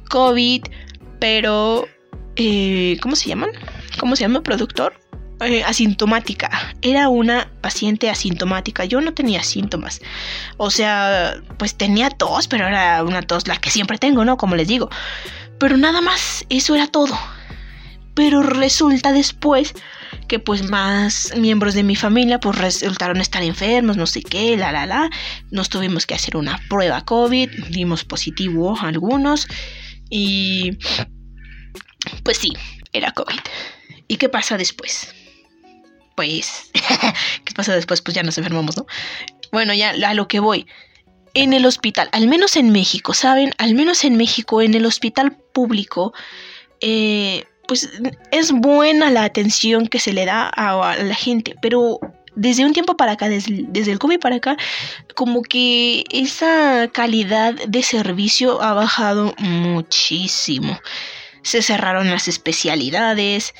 COVID, 0.08 0.62
pero... 1.20 1.86
Eh, 2.36 2.98
¿Cómo 3.00 3.16
se 3.16 3.28
llaman? 3.28 3.50
¿Cómo 3.98 4.16
se 4.16 4.22
llama? 4.22 4.42
¿Productor? 4.42 4.94
Eh, 5.40 5.62
asintomática. 5.64 6.50
Era 6.80 7.10
una 7.10 7.50
paciente 7.60 8.08
asintomática. 8.08 8.86
Yo 8.86 9.02
no 9.02 9.12
tenía 9.12 9.42
síntomas. 9.42 10.00
O 10.56 10.70
sea, 10.70 11.34
pues 11.58 11.74
tenía 11.76 12.08
tos, 12.08 12.48
pero 12.48 12.66
era 12.66 13.02
una 13.04 13.20
tos 13.22 13.46
la 13.46 13.56
que 13.58 13.70
siempre 13.70 13.98
tengo, 13.98 14.24
¿no? 14.24 14.38
Como 14.38 14.56
les 14.56 14.68
digo. 14.68 14.88
Pero 15.58 15.76
nada 15.76 16.00
más, 16.00 16.46
eso 16.48 16.74
era 16.74 16.86
todo. 16.86 17.18
Pero 18.16 18.42
resulta 18.42 19.12
después 19.12 19.74
que 20.26 20.40
pues 20.40 20.68
más 20.68 21.32
miembros 21.36 21.74
de 21.74 21.84
mi 21.84 21.94
familia 21.94 22.40
pues 22.40 22.58
resultaron 22.58 23.20
estar 23.20 23.42
enfermos, 23.42 23.96
no 23.96 24.06
sé 24.06 24.22
qué, 24.22 24.56
la 24.56 24.72
la 24.72 24.86
la. 24.86 25.10
Nos 25.52 25.68
tuvimos 25.68 26.06
que 26.06 26.14
hacer 26.14 26.36
una 26.36 26.60
prueba 26.68 27.04
COVID, 27.04 27.48
dimos 27.70 28.04
positivo 28.04 28.76
a 28.76 28.88
algunos 28.88 29.46
y 30.10 30.78
pues 32.24 32.38
sí, 32.38 32.52
era 32.92 33.12
COVID. 33.12 33.38
¿Y 34.08 34.16
qué 34.16 34.28
pasa 34.28 34.56
después? 34.56 35.14
Pues, 36.16 36.70
¿qué 37.44 37.54
pasa 37.54 37.74
después? 37.74 38.00
Pues 38.00 38.14
ya 38.14 38.22
nos 38.22 38.38
enfermamos, 38.38 38.76
¿no? 38.76 38.86
Bueno, 39.52 39.74
ya 39.74 39.90
a 39.90 40.14
lo 40.14 40.28
que 40.28 40.40
voy. 40.40 40.66
En 41.34 41.52
el 41.52 41.66
hospital, 41.66 42.08
al 42.12 42.28
menos 42.28 42.56
en 42.56 42.70
México, 42.70 43.12
¿saben? 43.12 43.52
Al 43.58 43.74
menos 43.74 44.04
en 44.04 44.16
México, 44.16 44.62
en 44.62 44.74
el 44.74 44.86
hospital 44.86 45.36
público, 45.52 46.14
eh, 46.80 47.44
pues 47.66 47.90
es 48.30 48.52
buena 48.52 49.10
la 49.10 49.24
atención 49.24 49.86
que 49.86 49.98
se 49.98 50.12
le 50.12 50.24
da 50.24 50.48
a, 50.48 50.96
la 50.96 51.14
gente, 51.14 51.54
pero 51.60 52.00
desde 52.34 52.64
un 52.64 52.72
tiempo 52.72 52.96
para 52.96 53.12
acá, 53.12 53.28
desde, 53.28 53.90
el 53.90 53.98
COVID 53.98 54.20
para 54.20 54.36
acá, 54.36 54.56
como 55.14 55.42
que 55.42 56.04
esa 56.10 56.88
calidad 56.92 57.54
de 57.54 57.82
servicio 57.82 58.62
ha 58.62 58.74
bajado 58.74 59.34
muchísimo. 59.38 60.78
Se 61.42 61.62
cerraron 61.62 62.10
las 62.10 62.28
especialidades, 62.28 63.54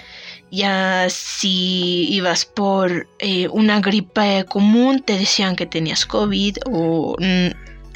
ya 0.51 1.09
si 1.09 2.09
ibas 2.13 2.45
por 2.45 3.09
eh, 3.19 3.49
una 3.49 3.81
gripe 3.81 4.45
común 4.45 5.03
te 5.03 5.19
decían 5.19 5.57
que 5.57 5.67
tenías 5.67 6.07
COVID 6.07 6.59
o 6.67 7.17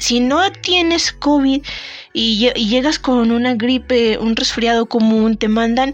si 0.01 0.19
no 0.19 0.51
tienes 0.51 1.11
COVID 1.11 1.61
y, 2.11 2.49
llegas 2.53 2.97
con 2.97 3.31
una 3.31 3.53
gripe, 3.53 4.17
un 4.17 4.35
resfriado 4.35 4.87
común, 4.87 5.37
te 5.37 5.47
mandan 5.47 5.93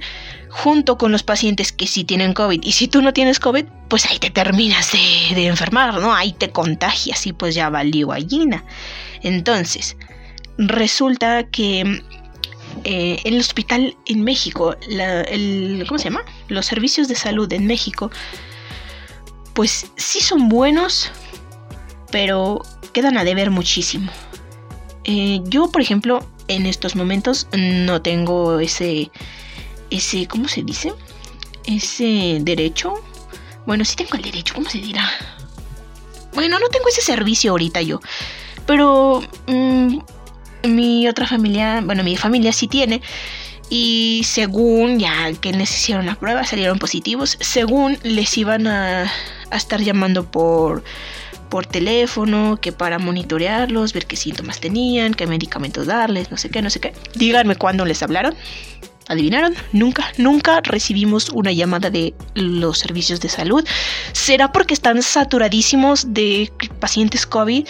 junto 0.49 0.97
con 0.97 1.11
los 1.11 1.23
pacientes 1.23 1.73
que 1.73 1.87
sí 1.87 2.05
tienen 2.05 2.33
COVID. 2.33 2.61
Y 2.63 2.71
si 2.71 2.87
tú 2.87 3.01
no 3.01 3.11
tienes 3.11 3.41
COVID, 3.41 3.65
pues 3.89 4.05
ahí 4.05 4.17
te 4.17 4.29
terminas 4.29 4.93
de, 4.93 5.47
enfermar, 5.47 5.99
¿no? 5.99 6.15
Ahí 6.15 6.31
te 6.31 6.49
contagias 6.51 7.27
y 7.27 7.33
pues 7.33 7.53
ya 7.53 7.69
valió 7.69 8.07
gallina. 8.07 8.63
Entonces, 9.23 9.97
resulta 10.57 11.43
que 11.43 12.01
eh, 12.85 13.19
el 13.25 13.37
hospital 13.37 13.97
en 14.05 14.23
México, 14.23 14.77
el, 14.87 15.83
¿cómo 15.85 15.99
se 15.99 16.05
llama? 16.05 16.23
Los 16.47 16.65
servicios 16.65 17.09
de 17.09 17.15
salud 17.15 17.51
en 17.51 17.67
México, 17.67 18.09
pues 19.53 19.87
sí 19.97 20.21
son 20.21 20.47
buenos, 20.47 21.11
pero 22.11 22.61
quedan 22.93 23.17
a 23.17 23.23
deber 23.23 23.51
muchísimo. 23.51 24.11
Eh, 25.03 25.41
yo, 25.45 25.71
por 25.71 25.81
ejemplo, 25.81 26.27
en 26.47 26.65
estos 26.65 26.95
momentos 26.95 27.47
no 27.57 28.01
tengo 28.01 28.59
ese, 28.59 29.11
ese, 29.89 30.27
¿cómo 30.27 30.47
se 30.47 30.63
dice? 30.63 30.93
Ese 31.65 32.39
derecho. 32.41 32.93
Bueno, 33.65 33.85
sí 33.85 33.95
tengo 33.95 34.15
el 34.15 34.21
derecho, 34.21 34.53
¿cómo 34.53 34.69
se 34.69 34.79
dirá? 34.79 35.09
Bueno, 36.33 36.59
no 36.59 36.67
tengo 36.69 36.87
ese 36.87 37.01
servicio 37.01 37.51
ahorita 37.51 37.81
yo. 37.81 37.99
Pero 38.65 39.21
mm, 39.47 39.97
mi 40.63 41.07
otra 41.07 41.27
familia, 41.27 41.81
bueno, 41.83 42.03
mi 42.03 42.15
familia 42.17 42.51
sí 42.53 42.67
tiene. 42.67 43.01
Y 43.69 44.21
según 44.23 44.99
ya 44.99 45.33
que 45.33 45.51
les 45.51 45.69
hicieron 45.71 46.05
la 46.05 46.15
prueba, 46.15 46.45
salieron 46.45 46.79
positivos. 46.79 47.37
Según 47.41 47.97
les 48.03 48.37
iban 48.37 48.67
a, 48.67 49.11
a 49.49 49.57
estar 49.57 49.81
llamando 49.81 50.29
por, 50.29 50.83
por 51.50 51.66
teléfono, 51.66 52.58
que 52.62 52.72
para 52.72 53.00
monitorearlos, 53.00 53.94
ver 53.94 54.06
qué 54.06 54.16
síntomas 54.16 54.60
tenían, 54.60 55.13
qué 55.13 55.27
medicamentos 55.27 55.88
darles, 55.88 56.32
no 56.32 56.38
sé 56.38 56.50
qué, 56.50 56.62
no 56.62 56.70
sé 56.70 56.80
qué. 56.80 56.94
Díganme 57.16 57.56
cuándo 57.56 57.86
les 57.86 58.04
hablaron. 58.04 58.36
¿Adivinaron? 59.10 59.56
Nunca, 59.72 60.12
nunca 60.18 60.60
recibimos 60.62 61.30
una 61.30 61.54
llamada 61.54 61.89
de 61.89 62.13
los 62.36 62.80
servicios 62.80 63.22
de 63.22 63.30
salud. 63.30 63.66
¿Será 64.12 64.51
porque 64.51 64.74
están 64.74 65.01
saturadísimos 65.01 66.13
de 66.13 66.51
pacientes 66.80 67.25
COVID? 67.25 67.66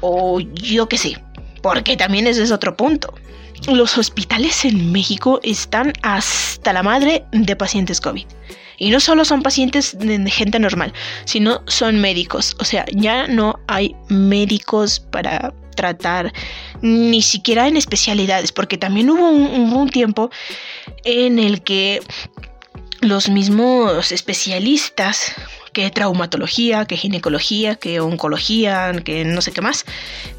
O 0.00 0.40
yo 0.40 0.88
qué 0.88 0.98
sé, 0.98 1.22
porque 1.62 1.96
también 1.96 2.26
ese 2.26 2.42
es 2.42 2.50
otro 2.50 2.76
punto. 2.76 3.14
Los 3.68 3.96
hospitales 3.96 4.64
en 4.64 4.90
México 4.90 5.38
están 5.44 5.92
hasta 6.02 6.72
la 6.72 6.82
madre 6.82 7.24
de 7.30 7.54
pacientes 7.54 8.00
COVID. 8.00 8.26
Y 8.78 8.90
no 8.90 9.00
solo 9.00 9.24
son 9.24 9.42
pacientes 9.42 9.96
de 9.98 10.30
gente 10.30 10.58
normal, 10.58 10.92
sino 11.24 11.62
son 11.66 12.00
médicos. 12.00 12.56
O 12.60 12.64
sea, 12.64 12.84
ya 12.92 13.26
no 13.28 13.60
hay 13.66 13.94
médicos 14.08 15.00
para 15.00 15.54
tratar, 15.74 16.32
ni 16.80 17.22
siquiera 17.22 17.68
en 17.68 17.76
especialidades, 17.76 18.52
porque 18.52 18.78
también 18.78 19.10
hubo 19.10 19.28
un, 19.28 19.88
tiempo 19.90 20.30
en 21.04 21.38
el 21.38 21.62
que 21.62 22.00
los 23.00 23.28
mismos 23.28 24.12
especialistas 24.12 25.34
que 25.72 25.90
traumatología, 25.90 26.86
que 26.86 26.96
ginecología, 26.96 27.74
que 27.74 28.00
oncología, 28.00 28.92
que 29.04 29.24
no 29.24 29.42
sé 29.42 29.52
qué 29.52 29.60
más, 29.60 29.84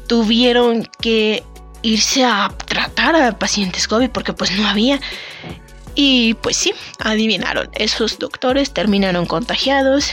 tuvieron 0.08 0.88
que 1.00 1.44
irse 1.82 2.24
a 2.24 2.52
tratar 2.66 3.14
a 3.14 3.38
pacientes 3.38 3.86
COVID 3.86 4.10
porque 4.10 4.32
pues 4.32 4.50
no 4.58 4.66
había. 4.66 4.98
Y 5.96 6.34
pues 6.34 6.58
sí, 6.58 6.72
adivinaron, 6.98 7.70
esos 7.72 8.18
doctores 8.18 8.72
terminaron 8.72 9.24
contagiados, 9.24 10.12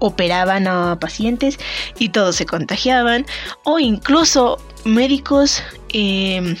operaban 0.00 0.66
a 0.66 0.98
pacientes 0.98 1.58
y 1.98 2.08
todos 2.08 2.34
se 2.36 2.46
contagiaban, 2.46 3.24
o 3.64 3.78
incluso 3.78 4.58
médicos, 4.84 5.62
em, 5.90 6.56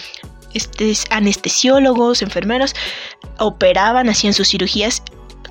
este, 0.54 0.92
anestesiólogos, 1.10 2.22
enfermeros, 2.22 2.74
operaban, 3.38 4.08
hacían 4.08 4.34
sus 4.34 4.48
cirugías 4.48 5.02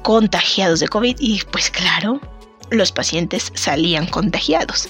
contagiados 0.02 0.80
de 0.80 0.88
COVID 0.88 1.18
y 1.20 1.42
pues 1.52 1.70
claro, 1.70 2.22
los 2.72 2.94
pacientes 2.94 3.52
salían 3.54 4.08
contagiados. 4.08 4.90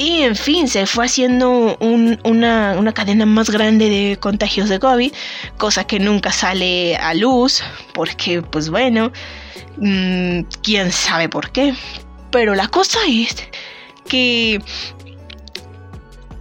Y 0.00 0.22
en 0.22 0.34
fin, 0.34 0.66
se 0.66 0.86
fue 0.86 1.04
haciendo 1.04 1.76
una, 1.78 2.92
cadena 2.94 3.26
más 3.26 3.50
grande 3.50 3.90
de 3.90 4.16
contagios 4.18 4.70
de 4.70 4.80
COVID, 4.80 5.12
cosa 5.58 5.86
que 5.86 6.00
nunca 6.00 6.32
sale 6.32 6.96
a 6.96 7.12
luz, 7.12 7.62
porque 7.92 8.40
pues 8.40 8.70
bueno, 8.70 9.12
mm, 9.76 10.40
quién 10.62 10.90
sabe 10.90 11.28
por 11.28 11.50
qué. 11.50 11.74
Pero 12.30 12.54
la 12.54 12.68
cosa 12.68 12.98
es 13.06 13.46
que 14.08 14.62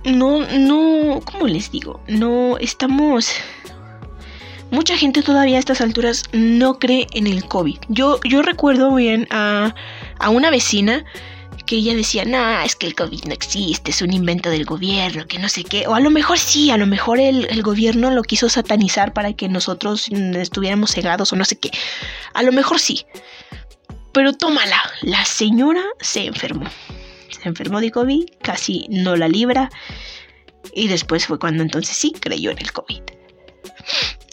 no, 0.06 0.40
no, 0.58 1.20
¿cómo 1.26 1.46
les 1.46 1.70
digo? 1.70 2.02
No 2.08 2.58
estamos... 2.60 3.30
Mucha 4.72 4.96
gente 4.96 5.22
todavía 5.22 5.58
a 5.58 5.60
estas 5.60 5.82
alturas 5.82 6.24
no 6.32 6.80
cree 6.80 7.08
en 7.12 7.28
el 7.28 7.44
COVID. 7.44 7.80
Yo, 7.90 8.22
yo 8.24 8.42
recuerdo 8.42 8.96
bien 8.96 9.28
a 9.32 9.76
a 10.20 10.30
una 10.30 10.50
vecina 10.52 11.06
que 11.70 11.76
ella 11.76 11.94
decía, 11.94 12.26
no, 12.26 12.62
es 12.62 12.76
que 12.76 12.88
el 12.88 12.96
COVID 12.96 13.26
no 13.26 13.34
existe, 13.36 13.92
es 13.92 14.02
un 14.02 14.12
invento 14.12 14.50
del 14.50 14.66
gobierno, 14.66 15.28
que 15.28 15.38
no 15.38 15.48
sé 15.50 15.64
qué. 15.64 15.86
O 15.86 15.94
a 15.94 16.00
lo 16.00 16.10
mejor 16.10 16.40
sí, 16.40 16.72
a 16.72 16.78
lo 16.78 16.88
mejor 16.88 17.20
el, 17.20 17.62
gobierno 17.62 18.10
lo 18.10 18.24
quiso 18.24 18.50
satanizar 18.50 19.14
para 19.14 19.34
que 19.34 19.48
nosotros 19.50 20.10
estuviéramos 20.10 20.92
cegados 20.96 21.32
o 21.32 21.36
no 21.36 21.46
sé 21.46 21.60
qué. 21.60 21.70
A 22.34 22.42
lo 22.42 22.52
mejor 22.52 22.80
sí. 22.80 23.06
Pero 24.14 24.34
tómala, 24.34 24.82
la 25.04 25.24
señora 25.26 25.84
se 26.02 26.26
enfermó. 26.26 26.68
Se 27.30 27.48
enfermó 27.48 27.82
de 27.82 27.92
COVID, 27.92 28.24
casi 28.42 28.88
no 28.90 29.16
la 29.16 29.28
libra. 29.28 29.70
Y 30.74 30.88
después 30.88 31.28
fue 31.28 31.38
cuando 31.38 31.62
entonces 31.62 31.96
sí 31.96 32.14
creyó 32.20 32.50
en 32.50 32.58
el 32.58 32.72
COVID. 32.72 33.02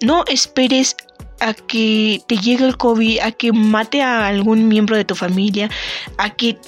No 0.00 0.24
esperes 0.26 0.96
a 1.40 1.52
que 1.52 2.22
te 2.26 2.38
llegue 2.38 2.64
el 2.64 2.78
COVID, 2.78 3.20
a 3.20 3.30
que 3.32 3.52
mate 3.52 4.00
a 4.00 4.26
algún 4.26 4.68
miembro 4.68 4.96
de 4.96 5.04
tu 5.04 5.14
familia, 5.14 5.68
a 6.16 6.30
que 6.30 6.58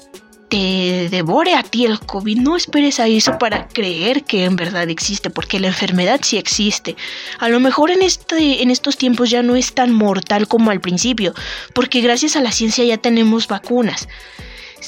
te 0.48 1.08
devore 1.10 1.54
a 1.54 1.62
ti 1.62 1.84
el 1.84 2.00
COVID. 2.00 2.38
No 2.38 2.56
esperes 2.56 3.00
a 3.00 3.06
eso 3.06 3.38
para 3.38 3.68
creer 3.68 4.24
que 4.24 4.44
en 4.44 4.56
verdad 4.56 4.88
existe, 4.88 5.30
porque 5.30 5.60
la 5.60 5.68
enfermedad 5.68 6.20
sí 6.22 6.36
existe. 6.36 6.96
A 7.38 7.48
lo 7.48 7.60
mejor 7.60 7.90
en, 7.90 8.02
este, 8.02 8.62
en 8.62 8.70
estos 8.70 8.96
tiempos 8.96 9.30
ya 9.30 9.42
no 9.42 9.56
es 9.56 9.74
tan 9.74 9.92
mortal 9.92 10.48
como 10.48 10.70
al 10.70 10.80
principio, 10.80 11.34
porque 11.74 12.00
gracias 12.00 12.36
a 12.36 12.40
la 12.40 12.52
ciencia 12.52 12.84
ya 12.84 12.96
tenemos 12.96 13.48
vacunas. 13.48 14.08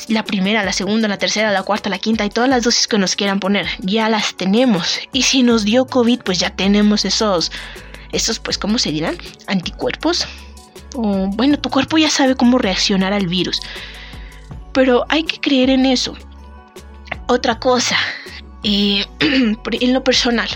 La 0.09 0.25
primera, 0.25 0.65
la 0.65 0.73
segunda, 0.73 1.09
la 1.09 1.19
tercera, 1.19 1.51
la 1.51 1.65
cuarta, 1.65 1.91
la 1.91 1.99
quinta 1.99 2.25
y 2.25 2.31
todas 2.31 2.49
las 2.49 2.63
dosis 2.63 2.87
que 2.87 2.99
nos 2.99 3.17
quieran 3.17 3.41
poner, 3.41 3.67
ya 3.81 4.09
las 4.09 4.37
tenemos. 4.37 5.01
Y 5.13 5.23
si 5.23 5.43
nos 5.43 5.65
dio 5.65 5.87
COVID, 5.87 6.21
pues 6.21 6.39
ya 6.39 6.51
tenemos 6.51 7.05
esos 7.05 7.51
estos 8.13 8.41
pues, 8.41 8.59
¿cómo 8.59 8.79
se 8.79 8.93
dirán? 8.93 9.17
Anticuerpos. 9.47 10.27
O 10.95 11.29
bueno, 11.29 11.59
tu 11.59 11.71
cuerpo 11.71 11.99
ya 11.99 12.11
sabe 12.11 12.35
cómo 12.35 12.59
reaccionar 12.59 13.13
al 13.13 13.29
virus. 13.29 13.61
Pero 14.73 15.05
hay 15.09 15.25
que 15.25 15.41
creer 15.41 15.71
en 15.71 15.87
eso. 15.87 16.15
Otra 17.27 17.59
cosa, 17.59 17.97
eh, 18.63 19.05
en 19.21 19.93
lo 19.93 20.05
personal, 20.05 20.49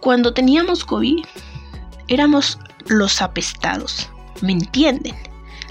cuando 0.00 0.32
teníamos 0.32 0.84
COVID, 0.84 1.24
éramos 2.08 2.58
los 2.86 3.22
apestados. 3.22 4.08
¿Me 4.40 4.52
entienden? 4.52 5.14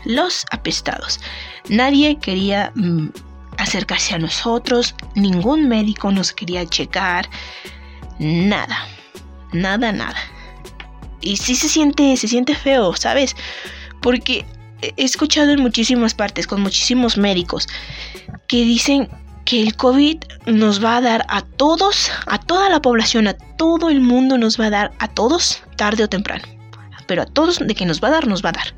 Los 0.06 0.46
apestados. 0.52 1.20
Nadie 1.68 2.18
quería 2.18 2.72
mm, 2.76 3.10
acercarse 3.58 4.16
a 4.16 4.20
nosotros, 4.20 4.96
ningún 5.16 5.68
médico 5.68 6.12
nos 6.12 6.32
quería 6.32 6.66
checar, 6.66 7.30
nada, 8.20 8.88
nada, 9.52 9.92
nada. 9.92 10.18
Y 11.22 11.38
sí 11.38 11.56
se 11.56 11.68
siente, 11.68 12.16
se 12.16 12.28
siente 12.28 12.56
feo, 12.56 12.96
¿sabes? 12.96 13.36
Porque 14.02 14.46
he 14.82 15.04
escuchado 15.04 15.52
en 15.52 15.62
muchísimas 15.62 16.14
partes, 16.14 16.48
con 16.48 16.62
muchísimos 16.62 17.18
médicos, 17.18 17.68
que 18.48 18.64
dicen 18.64 19.10
que 19.46 19.62
el 19.62 19.76
COVID 19.76 20.18
nos 20.46 20.84
va 20.84 20.98
a 20.98 21.02
dar 21.02 21.26
a 21.28 21.42
todos, 21.42 22.12
a 22.28 22.40
toda 22.40 22.70
la 22.70 22.82
población, 22.82 23.28
a 23.28 23.34
todo 23.34 23.90
el 23.90 24.02
mundo 24.02 24.38
nos 24.38 24.60
va 24.60 24.66
a 24.66 24.70
dar, 24.70 24.92
a 25.00 25.08
todos, 25.08 25.64
tarde 25.76 26.04
o 26.04 26.10
temprano. 26.10 26.44
Pero 27.08 27.24
a 27.24 27.26
todos 27.26 27.60
de 27.60 27.74
que 27.74 27.86
nos 27.86 28.02
va 28.02 28.10
a 28.10 28.12
dar, 28.12 28.28
nos 28.28 28.44
va 28.46 28.50
a 28.50 28.54
dar. 28.54 28.74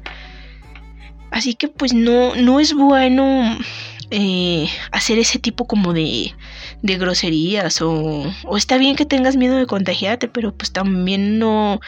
Así 1.31 1.55
que 1.55 1.67
pues 1.67 1.93
no, 1.93 2.35
no 2.35 2.59
es 2.59 2.73
bueno 2.73 3.57
eh, 4.11 4.69
hacer 4.91 5.17
ese 5.19 5.39
tipo 5.39 5.65
como 5.65 5.93
de, 5.93 6.35
de 6.81 6.97
groserías 6.97 7.81
o, 7.81 8.25
o, 8.43 8.57
está 8.57 8.77
bien 8.77 8.97
que 8.97 9.05
tengas 9.05 9.37
miedo 9.37 9.55
de 9.55 9.65
contagiarte, 9.65 10.27
pero 10.27 10.53
pues 10.53 10.71
también 10.73 11.39
no, 11.39 11.79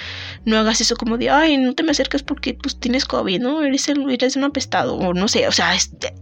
no 0.45 0.57
hagas 0.57 0.79
eso 0.79 0.95
como 0.95 1.17
de, 1.17 1.29
ay, 1.29 1.57
no 1.57 1.75
te 1.75 1.83
me 1.83 1.91
acercas 1.91 2.23
porque 2.23 2.53
pues 2.53 2.79
tienes 2.79 3.03
COVID, 3.03 3.41
¿no? 3.41 3.61
Eres, 3.61 3.89
eres 3.89 4.35
un 4.37 4.45
apestado 4.45 4.95
o 4.95 5.13
no 5.13 5.27
sé, 5.27 5.47
o 5.49 5.51
sea, 5.51 5.75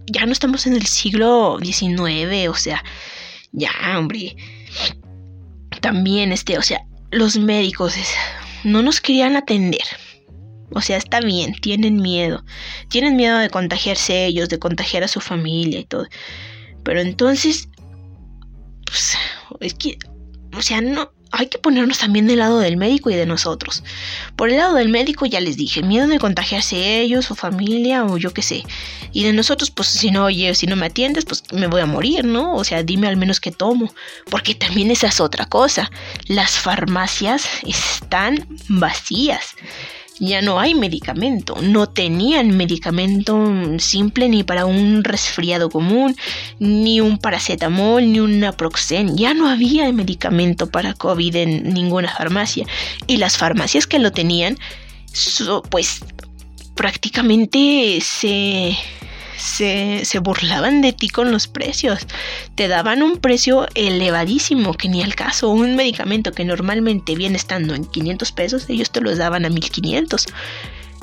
ya 0.08 0.25
no 0.25 0.31
estamos 0.31 0.65
en 0.65 0.74
el 0.74 0.88
siglo 0.88 1.60
XIX, 1.62 2.50
o 2.50 2.55
sea, 2.55 2.84
ya, 3.51 3.72
hombre. 3.96 4.36
También, 5.81 6.31
este, 6.31 6.58
o 6.58 6.62
sea, 6.62 6.86
los 7.12 7.38
médicos 7.38 7.96
no 8.63 8.81
nos 8.81 9.01
querían 9.01 9.36
atender. 9.36 9.84
O 10.72 10.82
sea, 10.82 10.98
está 10.98 11.20
bien, 11.20 11.54
tienen 11.54 12.01
miedo. 12.01 12.44
Tienen 12.90 13.16
miedo 13.16 13.38
de 13.38 13.50
contagiarse 13.50 14.25
ellos, 14.25 14.50
de 14.50 14.60
contagiar 14.60 15.04
a 15.04 15.08
su 15.08 15.20
familia 15.20 15.80
y 15.80 15.86
todo. 15.86 16.08
Pero 16.84 17.01
entonces, 17.01 17.70
pues, 18.86 19.16
es 19.60 19.74
que, 19.74 19.98
o 20.56 20.62
sea, 20.62 20.82
no, 20.82 21.12
hay 21.32 21.48
que 21.48 21.58
ponernos 21.58 22.00
también 22.00 22.28
del 22.28 22.40
lado 22.40 22.60
del 22.60 22.78
médico 22.78 23.10
y 23.10 23.16
de 23.16 23.25
nosotros. 23.25 23.84
Por 24.36 24.50
el 24.50 24.58
lado 24.58 24.75
del 24.75 24.90
médico 24.90 25.25
ya 25.25 25.40
les 25.40 25.56
dije, 25.56 25.82
miedo 25.82 26.08
de 26.08 26.20
contagiarse 26.20 27.00
ellos, 27.00 27.25
su 27.25 27.36
familia 27.36 28.04
o 28.06 28.18
yo 28.18 28.34
qué 28.34 28.42
sé. 28.42 28.63
Y 29.13 29.24
de 29.24 29.34
nosotros, 29.34 29.72
pues 29.72 29.88
si 29.88 30.12
no, 30.12 30.25
oye, 30.25 30.54
si 30.56 30.68
no 30.68 30.75
me 30.75 30.88
atiendes, 30.88 31.25
pues 31.25 31.44
me 31.54 31.68
voy 31.68 31.82
a 31.82 31.86
morir, 31.86 32.25
¿no? 32.25 32.54
O 32.56 32.63
sea, 32.63 32.84
dime 32.84 33.08
al 33.08 33.18
menos 33.18 33.40
qué 33.40 33.51
tomo. 33.51 33.94
Porque 34.30 34.56
también 34.56 34.92
esa 34.92 35.08
es 35.08 35.20
otra 35.20 35.46
cosa. 35.46 35.90
Las 36.28 36.51
farmacias 36.51 37.46
están 37.66 38.48
vacías 38.68 39.56
ya 40.22 40.40
no 40.44 40.60
hay 40.60 40.75
medicamento. 40.75 41.56
No 41.63 41.88
tenían 41.88 42.56
medicamento 42.56 43.44
simple 43.80 44.30
ni 44.30 44.44
para 44.44 44.66
un 44.68 45.04
resfriado 45.04 45.70
común, 45.72 46.16
ni 46.60 47.01
un 47.01 47.18
paracetamol, 47.18 48.12
ni 48.12 48.20
un 48.20 48.40
naproxen. 48.40 49.18
Ya 49.18 49.34
no 49.34 49.50
había 49.50 49.92
medicamento 49.92 50.70
para 50.70 50.94
COVID 50.94 51.36
en 51.38 51.74
ninguna 51.74 52.13
farmacia. 52.16 52.68
Y 53.08 53.18
las 53.18 53.38
farmacias 53.38 53.88
que 53.88 53.98
lo 53.98 54.12
tenían, 54.12 54.60
pues 55.72 56.01
prácticamente 56.75 58.00
se 58.01 58.78
se, 59.42 60.20
burlaban 60.20 60.82
de 60.82 60.94
ti 60.94 61.10
con 61.10 61.32
los 61.32 61.48
precios. 61.48 62.06
Te 62.56 62.68
daban 62.68 63.02
un 63.02 63.18
precio 63.18 63.68
elevadísimo, 63.76 64.74
que 64.74 64.90
ni 64.90 65.02
al 65.02 65.16
caso. 65.16 65.50
Un 65.50 65.76
medicamento 65.76 66.32
que 66.32 66.46
normalmente 66.46 67.16
viene 67.16 67.38
estando 67.38 67.74
en 67.74 67.86
500 67.86 68.32
pesos, 68.32 68.70
ellos 68.70 68.92
te 68.92 69.02
los 69.02 69.18
daban 69.18 69.46
a 69.46 69.50
1500. 69.50 70.26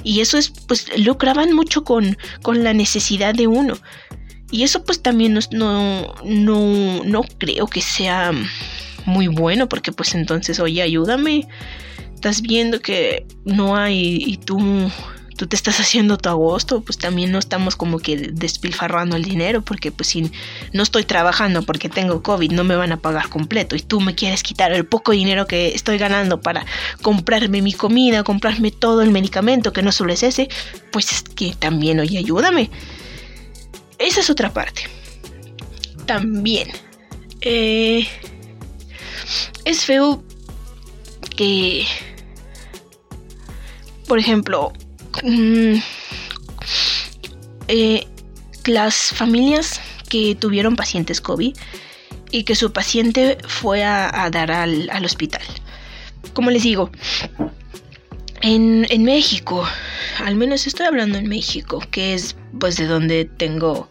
Y 0.05 0.21
eso 0.21 0.39
es, 0.39 0.51
pues, 0.51 0.87
lucraban 0.99 1.53
mucho 1.53 1.85
con, 1.85 2.17
con 2.43 2.63
la 2.63 2.73
necesidad 2.73 3.35
de 3.35 3.49
uno. 3.49 3.77
Y 4.51 4.63
eso 4.63 4.83
pues 4.85 5.03
también 5.03 5.35
no, 5.35 5.41
no, 5.53 6.15
no, 6.25 7.05
no 7.05 7.23
creo 7.37 7.67
que 7.67 7.83
sea 7.83 8.33
muy 9.05 9.29
bueno, 9.29 9.69
porque 9.69 9.93
pues 9.93 10.15
entonces, 10.15 10.59
oye, 10.61 10.81
ayúdame. 10.81 11.47
Estás 12.15 12.43
viendo 12.43 12.81
que 12.81 13.27
no 13.45 13.77
hay 13.77 14.17
y 14.17 14.39
tú 14.39 14.59
tú 15.39 15.47
te 15.47 15.55
estás 15.55 15.79
haciendo 15.79 16.19
tu 16.19 16.29
agosto, 16.29 16.81
pues 16.81 16.99
también 16.99 17.31
no 17.31 17.39
estamos 17.39 17.77
como 17.77 18.01
que 18.01 18.17
despilfarrando 18.17 19.15
el 19.15 19.23
dinero, 19.23 19.63
porque 19.63 19.93
pues 19.93 20.09
si 20.09 20.33
no 20.73 20.83
estoy 20.83 21.05
trabajando 21.05 21.63
porque 21.63 21.89
tengo 21.89 22.25
COVID, 22.25 22.51
no 22.51 22.65
me 22.65 22.75
van 22.75 22.91
a 22.91 22.97
pagar 22.97 23.29
completo 23.29 23.77
y 23.77 23.81
tú 23.81 24.01
me 24.01 24.17
quieres 24.17 24.43
quitar 24.43 24.73
el 24.73 24.85
poco 24.85 25.13
dinero 25.13 25.47
que 25.47 25.69
estoy 25.69 25.97
ganando 25.97 26.41
para 26.41 26.67
comprarme 27.03 27.63
mi 27.63 27.73
comida, 27.73 28.25
comprarme 28.25 28.73
todo 28.73 29.01
el 29.01 29.13
medicamento 29.13 29.73
que 29.73 29.83
no 29.83 29.93
solo 29.93 30.13
es 30.13 30.25
ese, 30.25 30.49
pues 30.91 31.13
es 31.13 31.23
que 31.23 31.55
también, 31.55 32.01
oye, 32.01 32.19
ayúdame. 32.19 32.69
Esa 33.99 34.21
es 34.21 34.31
otra 34.31 34.53
parte. 34.53 34.83
También. 36.05 36.69
Eh, 37.43 38.09
es 39.65 39.85
feo 39.85 40.25
que, 41.37 41.87
por 44.09 44.19
ejemplo, 44.19 44.73
Mm, 45.23 45.81
eh, 47.69 48.07
las 48.67 48.95
familias 48.95 49.81
que 50.09 50.35
tuvieron 50.35 50.77
pacientes 50.77 51.21
COVID 51.21 51.57
y 52.31 52.45
que 52.45 52.55
su 52.55 52.73
paciente 52.73 53.39
fue 53.47 53.85
a, 53.85 54.29
dar 54.31 54.51
al, 54.51 55.05
hospital. 55.05 55.43
Como 56.33 56.51
les 56.51 56.63
digo, 56.63 56.91
en, 58.43 58.87
en, 58.91 59.05
México, 59.05 59.67
al 60.25 60.35
menos 60.37 60.67
estoy 60.67 60.87
hablando 60.87 61.19
en 61.19 61.29
México, 61.29 61.83
que 61.91 62.15
es 62.15 62.37
pues 62.59 62.77
de 62.77 62.87
donde 62.87 63.25
tengo 63.25 63.91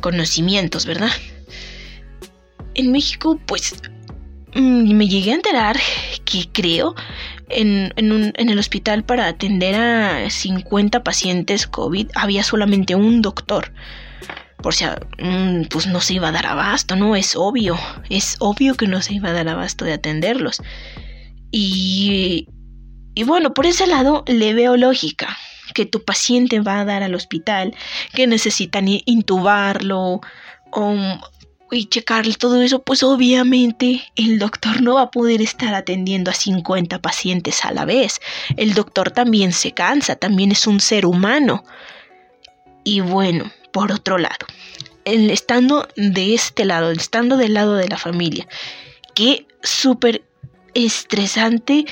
conocimientos, 0.00 0.86
¿verdad? 0.86 1.10
En 2.74 2.92
México, 2.92 3.40
pues 3.46 3.74
mm, 4.54 4.94
me 4.94 5.08
llegué 5.08 5.32
a 5.32 5.36
enterar 5.36 5.78
que 6.24 6.48
creo 6.52 6.94
en, 7.48 7.92
el 7.96 8.58
hospital 8.58 9.04
para 9.04 9.26
atender 9.26 9.74
a 9.74 10.30
50 10.30 11.02
pacientes 11.02 11.66
COVID 11.66 12.08
había 12.14 12.42
solamente 12.42 12.94
un 12.94 13.22
doctor. 13.22 13.72
Por 14.62 14.74
si 14.74 14.84
mm, 14.84 15.66
pues 15.70 15.86
no 15.86 16.00
se 16.00 16.14
iba 16.14 16.28
a 16.28 16.32
dar 16.32 16.46
abasto, 16.46 16.96
¿no? 16.96 17.14
Es 17.14 17.36
obvio, 17.36 17.78
es 18.08 18.36
obvio 18.40 18.74
que 18.74 18.88
no 18.88 19.02
se 19.02 19.14
iba 19.14 19.28
a 19.28 19.32
dar 19.32 19.48
abasto 19.48 19.84
de 19.84 19.92
atenderlos. 19.92 20.62
Y, 21.50 22.48
y 23.14 23.24
bueno, 23.24 23.54
por 23.54 23.66
ese 23.66 23.86
lado 23.86 24.24
le 24.26 24.54
veo 24.54 24.76
lógica 24.76 25.36
que 25.74 25.86
tu 25.86 26.04
paciente 26.04 26.60
va 26.60 26.80
a 26.80 26.84
dar 26.84 27.02
al 27.02 27.14
hospital, 27.14 27.74
que 28.14 28.26
necesitan 28.26 28.86
intubarlo 28.88 30.20
o, 30.70 30.96
y 31.70 31.86
checar 31.86 32.26
todo 32.36 32.62
eso, 32.62 32.82
pues 32.82 33.02
obviamente 33.02 34.02
el 34.14 34.38
doctor 34.38 34.82
no 34.82 34.94
va 34.94 35.02
a 35.02 35.10
poder 35.10 35.42
estar 35.42 35.74
atendiendo 35.74 36.30
a 36.30 36.34
50 36.34 37.00
pacientes 37.00 37.64
a 37.64 37.72
la 37.72 37.84
vez. 37.84 38.20
El 38.56 38.74
doctor 38.74 39.10
también 39.10 39.52
se 39.52 39.72
cansa, 39.72 40.16
también 40.16 40.52
es 40.52 40.66
un 40.66 40.80
ser 40.80 41.06
humano. 41.06 41.64
Y 42.84 43.00
bueno, 43.00 43.50
por 43.72 43.90
otro 43.90 44.18
lado, 44.18 44.46
el 45.04 45.30
estando 45.30 45.88
de 45.96 46.34
este 46.34 46.64
lado, 46.64 46.90
estando 46.90 47.36
del 47.36 47.54
lado 47.54 47.74
de 47.74 47.88
la 47.88 47.98
familia, 47.98 48.46
qué 49.14 49.46
súper 49.62 50.24
estresante 50.74 51.86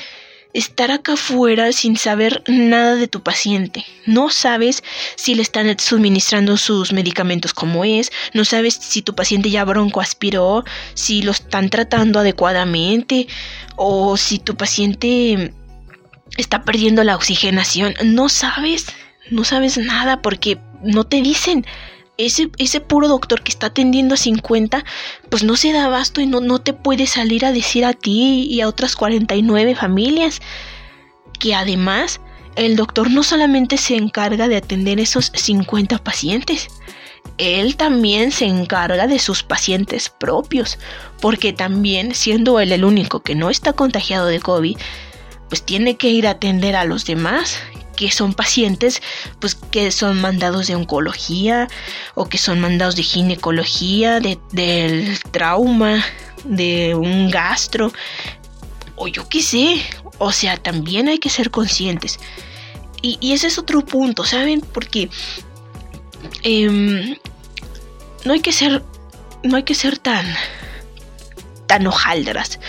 estar 0.55 0.89
acá 0.89 1.13
afuera 1.13 1.71
sin 1.73 1.97
saber 1.97 2.41
nada 2.47 2.95
de 2.95 3.09
tu 3.09 3.21
paciente. 3.21 3.85
No 4.05 4.29
sabes 4.29 4.83
si 5.17 5.35
le 5.35 5.41
están 5.41 5.77
suministrando 5.77 6.55
sus 6.55 6.93
medicamentos 6.93 7.53
como 7.53 7.83
es, 7.83 8.11
no 8.33 8.45
sabes 8.45 8.75
si 8.75 9.01
tu 9.01 9.13
paciente 9.13 9.49
ya 9.49 9.65
broncoaspiró, 9.65 10.63
si 10.93 11.21
lo 11.21 11.31
están 11.31 11.69
tratando 11.69 12.19
adecuadamente 12.19 13.27
o 13.75 14.15
si 14.15 14.39
tu 14.39 14.55
paciente 14.55 15.53
está 16.37 16.63
perdiendo 16.63 17.03
la 17.03 17.17
oxigenación. 17.17 17.93
No 18.05 18.29
sabes, 18.29 18.85
no 19.29 19.43
sabes 19.43 19.77
nada 19.77 20.21
porque 20.21 20.57
no 20.81 21.03
te 21.03 21.21
dicen. 21.21 21.65
Ese, 22.17 22.49
ese, 22.57 22.79
puro 22.79 23.07
doctor 23.07 23.43
que 23.43 23.51
está 23.51 23.67
atendiendo 23.67 24.13
a 24.13 24.17
50, 24.17 24.85
pues 25.29 25.43
no 25.43 25.57
se 25.57 25.73
da 25.73 25.85
abasto 25.85 26.21
y 26.21 26.27
no, 26.27 26.39
no 26.39 26.59
te 26.59 26.73
puede 26.73 27.07
salir 27.07 27.45
a 27.45 27.51
decir 27.51 27.83
a 27.83 27.93
ti 27.93 28.47
y 28.49 28.61
a 28.61 28.69
otras 28.69 28.95
49 28.95 29.75
familias 29.75 30.41
que 31.39 31.53
además 31.53 32.21
el 32.55 32.75
doctor 32.77 33.11
no 33.11 33.23
solamente 33.23 33.77
se 33.77 33.95
encarga 33.95 34.47
de 34.47 34.55
atender 34.55 34.99
esos 34.99 35.31
50 35.33 35.97
pacientes, 35.97 36.69
él 37.37 37.75
también 37.75 38.31
se 38.31 38.45
encarga 38.45 39.07
de 39.07 39.19
sus 39.19 39.43
pacientes 39.43 40.09
propios, 40.09 40.79
porque 41.21 41.53
también 41.53 42.15
siendo 42.15 42.59
él 42.59 42.71
el 42.71 42.85
único 42.85 43.21
que 43.21 43.35
no 43.35 43.49
está 43.49 43.73
contagiado 43.73 44.27
de 44.27 44.39
COVID, 44.39 44.77
pues 45.49 45.63
tiene 45.63 45.97
que 45.97 46.09
ir 46.09 46.27
a 46.27 46.31
atender 46.31 46.75
a 46.75 46.85
los 46.85 47.05
demás 47.05 47.57
que 47.95 48.11
son 48.11 48.33
pacientes 48.33 49.01
pues 49.39 49.55
que 49.55 49.91
son 49.91 50.21
mandados 50.21 50.67
de 50.67 50.75
oncología 50.75 51.67
o 52.13 52.27
que 52.27 52.37
son 52.37 52.59
mandados 52.59 52.95
de 52.95 53.03
ginecología, 53.03 54.19
de, 54.19 54.39
del 54.51 55.19
trauma, 55.31 56.03
de 56.43 56.95
un 56.95 57.29
gastro 57.29 57.91
o 58.95 59.07
yo 59.07 59.27
qué 59.29 59.41
sé. 59.41 59.81
O 60.17 60.31
sea, 60.31 60.57
también 60.57 61.09
hay 61.09 61.19
que 61.19 61.29
ser 61.29 61.51
conscientes. 61.51 62.19
Y, 63.01 63.33
ese 63.33 63.47
es 63.47 63.59
otro 63.59 63.85
punto, 63.85 64.23
¿saben? 64.23 64.61
Porque 64.61 65.09
em, 66.41 67.15
no 68.23 68.33
hay 68.33 68.39
que 68.39 68.51
ser 68.51 68.83
no 69.43 69.57
hay 69.57 69.63
que 69.63 69.75
ser 69.75 69.99
tan 69.99 70.25
tan 71.67 71.85
hojaldras. 71.85 72.59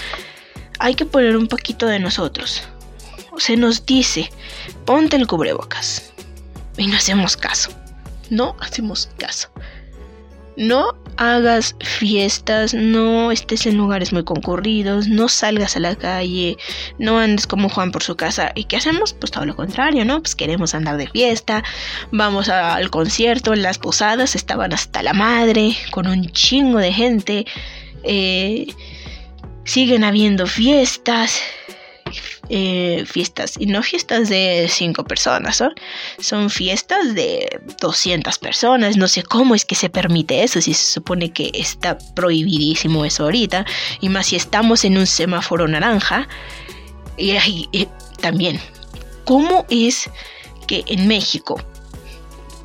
Hay 0.78 0.94
que 0.94 1.06
poner 1.06 1.36
un 1.36 1.48
poquito 1.48 1.86
de 1.86 1.98
nosotros 1.98 2.62
se 3.38 3.56
nos 3.56 3.86
dice, 3.86 4.30
ponte 4.86 5.16
el 5.16 5.26
cubrebocas. 5.26 6.12
Y 6.78 6.86
no 6.86 6.96
hacemos 6.96 7.36
caso. 7.36 7.70
No 8.30 8.56
hacemos 8.60 9.10
caso. 9.18 9.50
No 10.56 10.94
hagas 11.18 11.76
fiestas, 11.80 12.72
no 12.72 13.30
estés 13.30 13.66
en 13.66 13.76
lugares 13.76 14.12
muy 14.12 14.24
concurridos, 14.24 15.06
no 15.06 15.28
salgas 15.28 15.76
a 15.76 15.80
la 15.80 15.96
calle, 15.96 16.56
no 16.98 17.18
andes 17.18 17.46
como 17.46 17.68
Juan 17.68 17.92
por 17.92 18.02
su 18.02 18.16
casa. 18.16 18.52
¿Y 18.54 18.64
qué 18.64 18.76
hacemos? 18.76 19.12
Pues 19.12 19.30
todo 19.30 19.44
lo 19.44 19.54
contrario, 19.54 20.04
¿no? 20.06 20.20
Pues 20.22 20.34
queremos 20.34 20.74
andar 20.74 20.96
de 20.96 21.08
fiesta, 21.08 21.62
vamos 22.10 22.48
al 22.48 22.90
concierto, 22.90 23.52
en 23.52 23.62
las 23.62 23.78
posadas 23.78 24.34
estaban 24.34 24.72
hasta 24.72 25.02
la 25.02 25.12
madre, 25.12 25.76
con 25.90 26.06
un 26.06 26.30
chingo 26.30 26.78
de 26.78 26.92
gente, 26.92 27.46
eh, 28.02 28.66
siguen 29.64 30.04
habiendo 30.04 30.46
fiestas, 30.46 31.38
eh, 32.48 33.04
fiestas 33.06 33.54
y 33.58 33.66
no 33.66 33.82
fiestas 33.82 34.28
de 34.28 34.68
cinco 34.70 35.04
personas, 35.04 35.62
son 36.18 36.50
fiestas 36.50 37.14
de 37.14 37.60
200 37.80 38.38
personas. 38.38 38.96
No 38.96 39.08
sé 39.08 39.22
cómo 39.22 39.54
es 39.54 39.64
que 39.64 39.74
se 39.74 39.90
permite 39.90 40.42
eso, 40.42 40.60
si 40.60 40.74
se 40.74 40.92
supone 40.92 41.32
que 41.32 41.50
está 41.54 41.98
prohibidísimo 42.14 43.04
eso 43.04 43.24
ahorita, 43.24 43.66
y 44.00 44.08
más 44.08 44.26
si 44.26 44.36
estamos 44.36 44.84
en 44.84 44.98
un 44.98 45.06
semáforo 45.06 45.66
naranja. 45.66 46.28
Y, 47.16 47.68
y 47.72 47.88
también, 48.20 48.60
¿cómo 49.24 49.66
es 49.70 50.10
que 50.66 50.84
en 50.86 51.08
México 51.08 51.60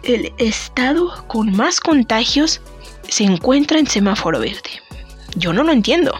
el 0.04 0.34
estado 0.38 1.26
con 1.28 1.52
más 1.56 1.80
contagios 1.80 2.62
se 3.08 3.24
encuentra 3.24 3.80
en 3.80 3.88
semáforo 3.88 4.40
verde? 4.40 4.82
Yo 5.36 5.54
no 5.54 5.64
lo 5.64 5.72
entiendo. 5.72 6.20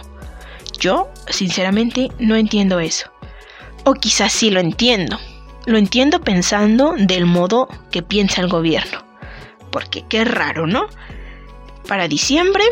yo, 0.78 1.08
sinceramente, 1.28 2.10
no 2.18 2.34
entiendo 2.34 2.80
eso. 2.80 3.11
O 3.84 3.94
quizás 3.94 4.32
sí 4.32 4.50
lo 4.50 4.60
entiendo. 4.60 5.18
Lo 5.66 5.78
entiendo 5.78 6.20
pensando 6.20 6.94
del 6.96 7.26
modo 7.26 7.68
que 7.90 8.02
piensa 8.02 8.40
el 8.40 8.48
gobierno. 8.48 9.04
Porque 9.70 10.04
qué 10.08 10.24
raro, 10.24 10.66
¿no? 10.66 10.86
Para 11.86 12.08
diciembre, 12.08 12.64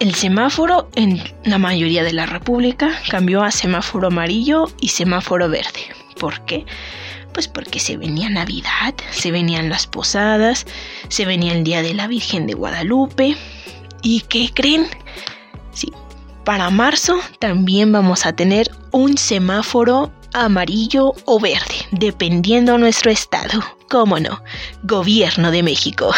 el 0.00 0.14
semáforo 0.14 0.88
en 0.94 1.22
la 1.44 1.58
mayoría 1.58 2.02
de 2.02 2.12
la 2.12 2.26
República 2.26 3.00
cambió 3.08 3.42
a 3.42 3.50
semáforo 3.50 4.08
amarillo 4.08 4.66
y 4.80 4.88
semáforo 4.88 5.48
verde. 5.48 5.80
¿Por 6.18 6.44
qué? 6.44 6.66
Pues 7.32 7.48
porque 7.48 7.80
se 7.80 7.96
venía 7.96 8.28
Navidad, 8.28 8.94
se 9.10 9.30
venían 9.30 9.68
las 9.68 9.86
posadas, 9.86 10.66
se 11.08 11.24
venía 11.24 11.52
el 11.52 11.64
Día 11.64 11.82
de 11.82 11.94
la 11.94 12.06
Virgen 12.06 12.46
de 12.46 12.54
Guadalupe. 12.54 13.36
¿Y 14.02 14.20
qué 14.22 14.50
creen? 14.52 14.86
Sí, 15.72 15.92
para 16.44 16.70
marzo 16.70 17.18
también 17.38 17.90
vamos 17.92 18.26
a 18.26 18.34
tener 18.34 18.70
un 18.92 19.16
semáforo 19.16 20.12
amarillo 20.34 21.14
o 21.24 21.40
verde, 21.40 21.86
dependiendo 21.92 22.76
nuestro 22.76 23.10
estado. 23.10 23.62
¿Cómo 23.88 24.18
no? 24.18 24.42
Gobierno 24.82 25.50
de 25.50 25.62
México. 25.62 26.12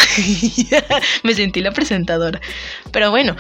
Me 1.23 1.35
sentí 1.35 1.61
la 1.61 1.73
presentadora. 1.73 2.41
Pero 2.91 3.11
bueno, 3.11 3.37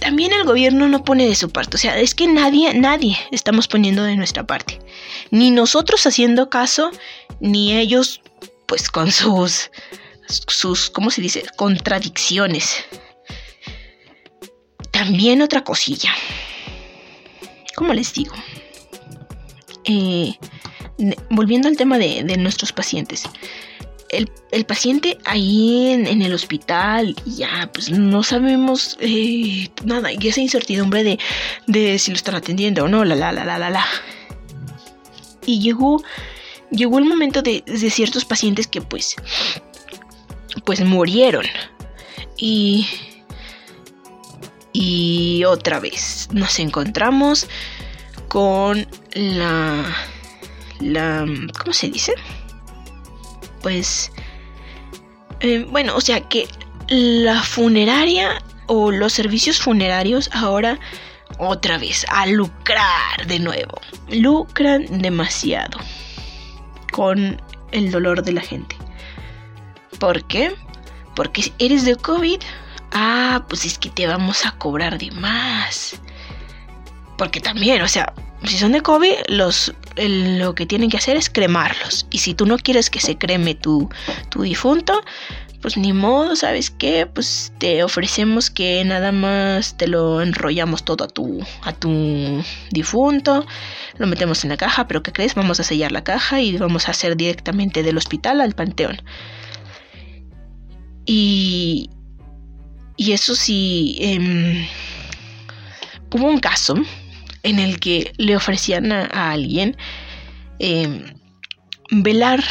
también 0.00 0.32
el 0.32 0.44
gobierno 0.44 0.88
no 0.88 1.04
pone 1.04 1.28
de 1.28 1.34
su 1.34 1.50
parte. 1.50 1.76
O 1.76 1.78
sea, 1.78 1.98
es 1.98 2.14
que 2.14 2.26
nadie, 2.26 2.74
nadie 2.74 3.16
estamos 3.30 3.68
poniendo 3.68 4.02
de 4.02 4.16
nuestra 4.16 4.44
parte. 4.46 4.80
Ni 5.30 5.50
nosotros 5.50 6.06
haciendo 6.06 6.50
caso, 6.50 6.90
ni 7.38 7.76
ellos, 7.76 8.22
pues 8.66 8.88
con 8.88 9.12
sus, 9.12 9.70
sus, 10.26 10.90
¿cómo 10.90 11.10
se 11.10 11.20
dice? 11.20 11.44
Contradicciones. 11.56 12.84
También 15.00 15.40
otra 15.40 15.64
cosilla. 15.64 16.10
¿Cómo 17.74 17.94
les 17.94 18.12
digo? 18.12 18.34
Eh, 19.84 20.34
volviendo 21.30 21.68
al 21.68 21.78
tema 21.78 21.96
de, 21.96 22.22
nuestros 22.36 22.70
pacientes. 22.70 23.22
El, 24.10 24.66
paciente 24.66 25.16
ahí 25.24 25.92
en, 25.92 26.20
el 26.20 26.34
hospital, 26.34 27.16
ya, 27.24 27.70
pues 27.72 27.88
no 27.88 28.22
sabemos 28.22 28.98
eh, 29.00 29.70
nada, 29.86 30.12
y 30.12 30.28
esa 30.28 30.42
incertidumbre 30.42 31.02
de, 31.02 31.18
de, 31.66 31.98
si 31.98 32.10
lo 32.10 32.16
están 32.16 32.34
atendiendo 32.34 32.84
o 32.84 32.88
no, 32.88 33.02
la, 33.06 33.14
la, 33.14 33.32
la, 33.32 33.46
la, 33.46 33.58
la, 33.58 33.70
la. 33.70 33.86
Y 35.46 35.60
llegó, 35.60 36.04
llegó 36.70 36.98
el 36.98 37.06
momento 37.06 37.40
de, 37.40 37.64
de 37.66 37.88
ciertos 37.88 38.26
pacientes 38.26 38.66
que 38.66 38.82
pues, 38.82 39.16
pues 40.66 40.84
murieron. 40.84 41.46
Y, 42.36 42.86
y 44.92 45.44
otra 45.44 45.78
vez 45.78 46.28
nos 46.32 46.58
encontramos 46.58 47.46
con 48.26 48.88
la... 49.12 49.84
la 50.80 51.26
¿Cómo 51.58 51.72
se 51.72 51.90
dice? 51.90 52.12
Pues... 53.62 54.10
Eh, 55.38 55.64
bueno, 55.70 55.94
o 55.96 56.00
sea 56.00 56.28
que 56.28 56.48
la 56.88 57.40
funeraria 57.40 58.42
o 58.66 58.90
los 58.90 59.12
servicios 59.12 59.60
funerarios 59.60 60.28
ahora 60.32 60.80
otra 61.38 61.78
vez 61.78 62.04
a 62.08 62.26
lucrar 62.26 63.26
de 63.28 63.38
nuevo. 63.38 63.80
Lucran 64.10 65.00
demasiado 65.00 65.78
con 66.90 67.40
el 67.70 67.92
dolor 67.92 68.24
de 68.24 68.32
la 68.32 68.40
gente. 68.40 68.76
¿Por 70.00 70.24
qué? 70.24 70.52
Porque 71.14 71.52
eres 71.60 71.84
de 71.84 71.94
COVID. 71.94 72.40
Ah, 72.92 73.44
pues 73.48 73.64
es 73.64 73.78
que 73.78 73.90
te 73.90 74.06
vamos 74.06 74.46
a 74.46 74.52
cobrar 74.52 74.98
de 74.98 75.10
más. 75.12 76.00
Porque 77.16 77.40
también, 77.40 77.82
o 77.82 77.88
sea, 77.88 78.12
si 78.44 78.56
son 78.56 78.72
de 78.72 78.80
COVID, 78.80 79.14
los, 79.28 79.74
lo 79.96 80.54
que 80.54 80.66
tienen 80.66 80.90
que 80.90 80.96
hacer 80.96 81.16
es 81.16 81.28
cremarlos. 81.28 82.06
Y 82.10 82.18
si 82.18 82.34
tú 82.34 82.46
no 82.46 82.56
quieres 82.58 82.90
que 82.90 83.00
se 83.00 83.18
creme 83.18 83.54
tu, 83.54 83.88
tu 84.30 84.42
difunto, 84.42 85.02
pues 85.60 85.76
ni 85.76 85.92
modo, 85.92 86.36
¿sabes 86.36 86.70
qué? 86.70 87.06
Pues 87.06 87.52
te 87.58 87.84
ofrecemos 87.84 88.50
que 88.50 88.82
nada 88.84 89.12
más 89.12 89.76
te 89.76 89.86
lo 89.86 90.22
enrollamos 90.22 90.84
todo 90.84 91.04
a 91.04 91.08
tu, 91.08 91.44
a 91.62 91.72
tu 91.72 92.42
difunto, 92.70 93.44
lo 93.98 94.06
metemos 94.06 94.42
en 94.44 94.50
la 94.50 94.56
caja, 94.56 94.88
pero 94.88 95.02
¿qué 95.02 95.12
crees? 95.12 95.34
Vamos 95.34 95.60
a 95.60 95.64
sellar 95.64 95.92
la 95.92 96.02
caja 96.02 96.40
y 96.40 96.56
vamos 96.56 96.88
a 96.88 96.92
hacer 96.92 97.16
directamente 97.16 97.82
del 97.82 97.98
hospital 97.98 98.40
al 98.40 98.54
panteón. 98.54 99.02
Y, 101.04 101.90
y 103.00 103.12
eso 103.12 103.34
sí, 103.34 103.96
em, 103.98 104.66
hubo 106.12 106.26
un 106.26 106.38
caso 106.38 106.74
en 107.42 107.58
el 107.58 107.80
que 107.80 108.12
le 108.18 108.36
ofrecían 108.36 108.92
a, 108.92 109.30
alguien 109.32 109.74
em, 110.58 111.14
velar 111.90 112.44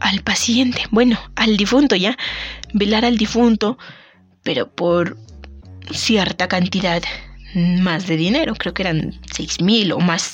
al 0.00 0.20
paciente, 0.22 0.82
bueno, 0.90 1.16
al 1.36 1.56
difunto 1.56 1.94
ya, 1.94 2.18
velar 2.72 3.04
al 3.04 3.16
difunto, 3.16 3.78
pero 4.42 4.68
por 4.68 5.16
cierta 5.92 6.48
cantidad 6.48 7.00
más 7.54 8.08
de 8.08 8.16
dinero, 8.16 8.56
creo 8.56 8.74
que 8.74 8.82
eran 8.82 9.20
seis 9.32 9.60
mil 9.60 9.92
o 9.92 10.00
más, 10.00 10.32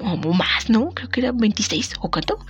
o 0.00 0.34
más, 0.34 0.68
¿no? 0.68 0.90
Creo 0.90 1.10
que 1.10 1.20
eran 1.20 1.36
26 1.38 1.92
o 2.00 2.10
cuánto. 2.10 2.44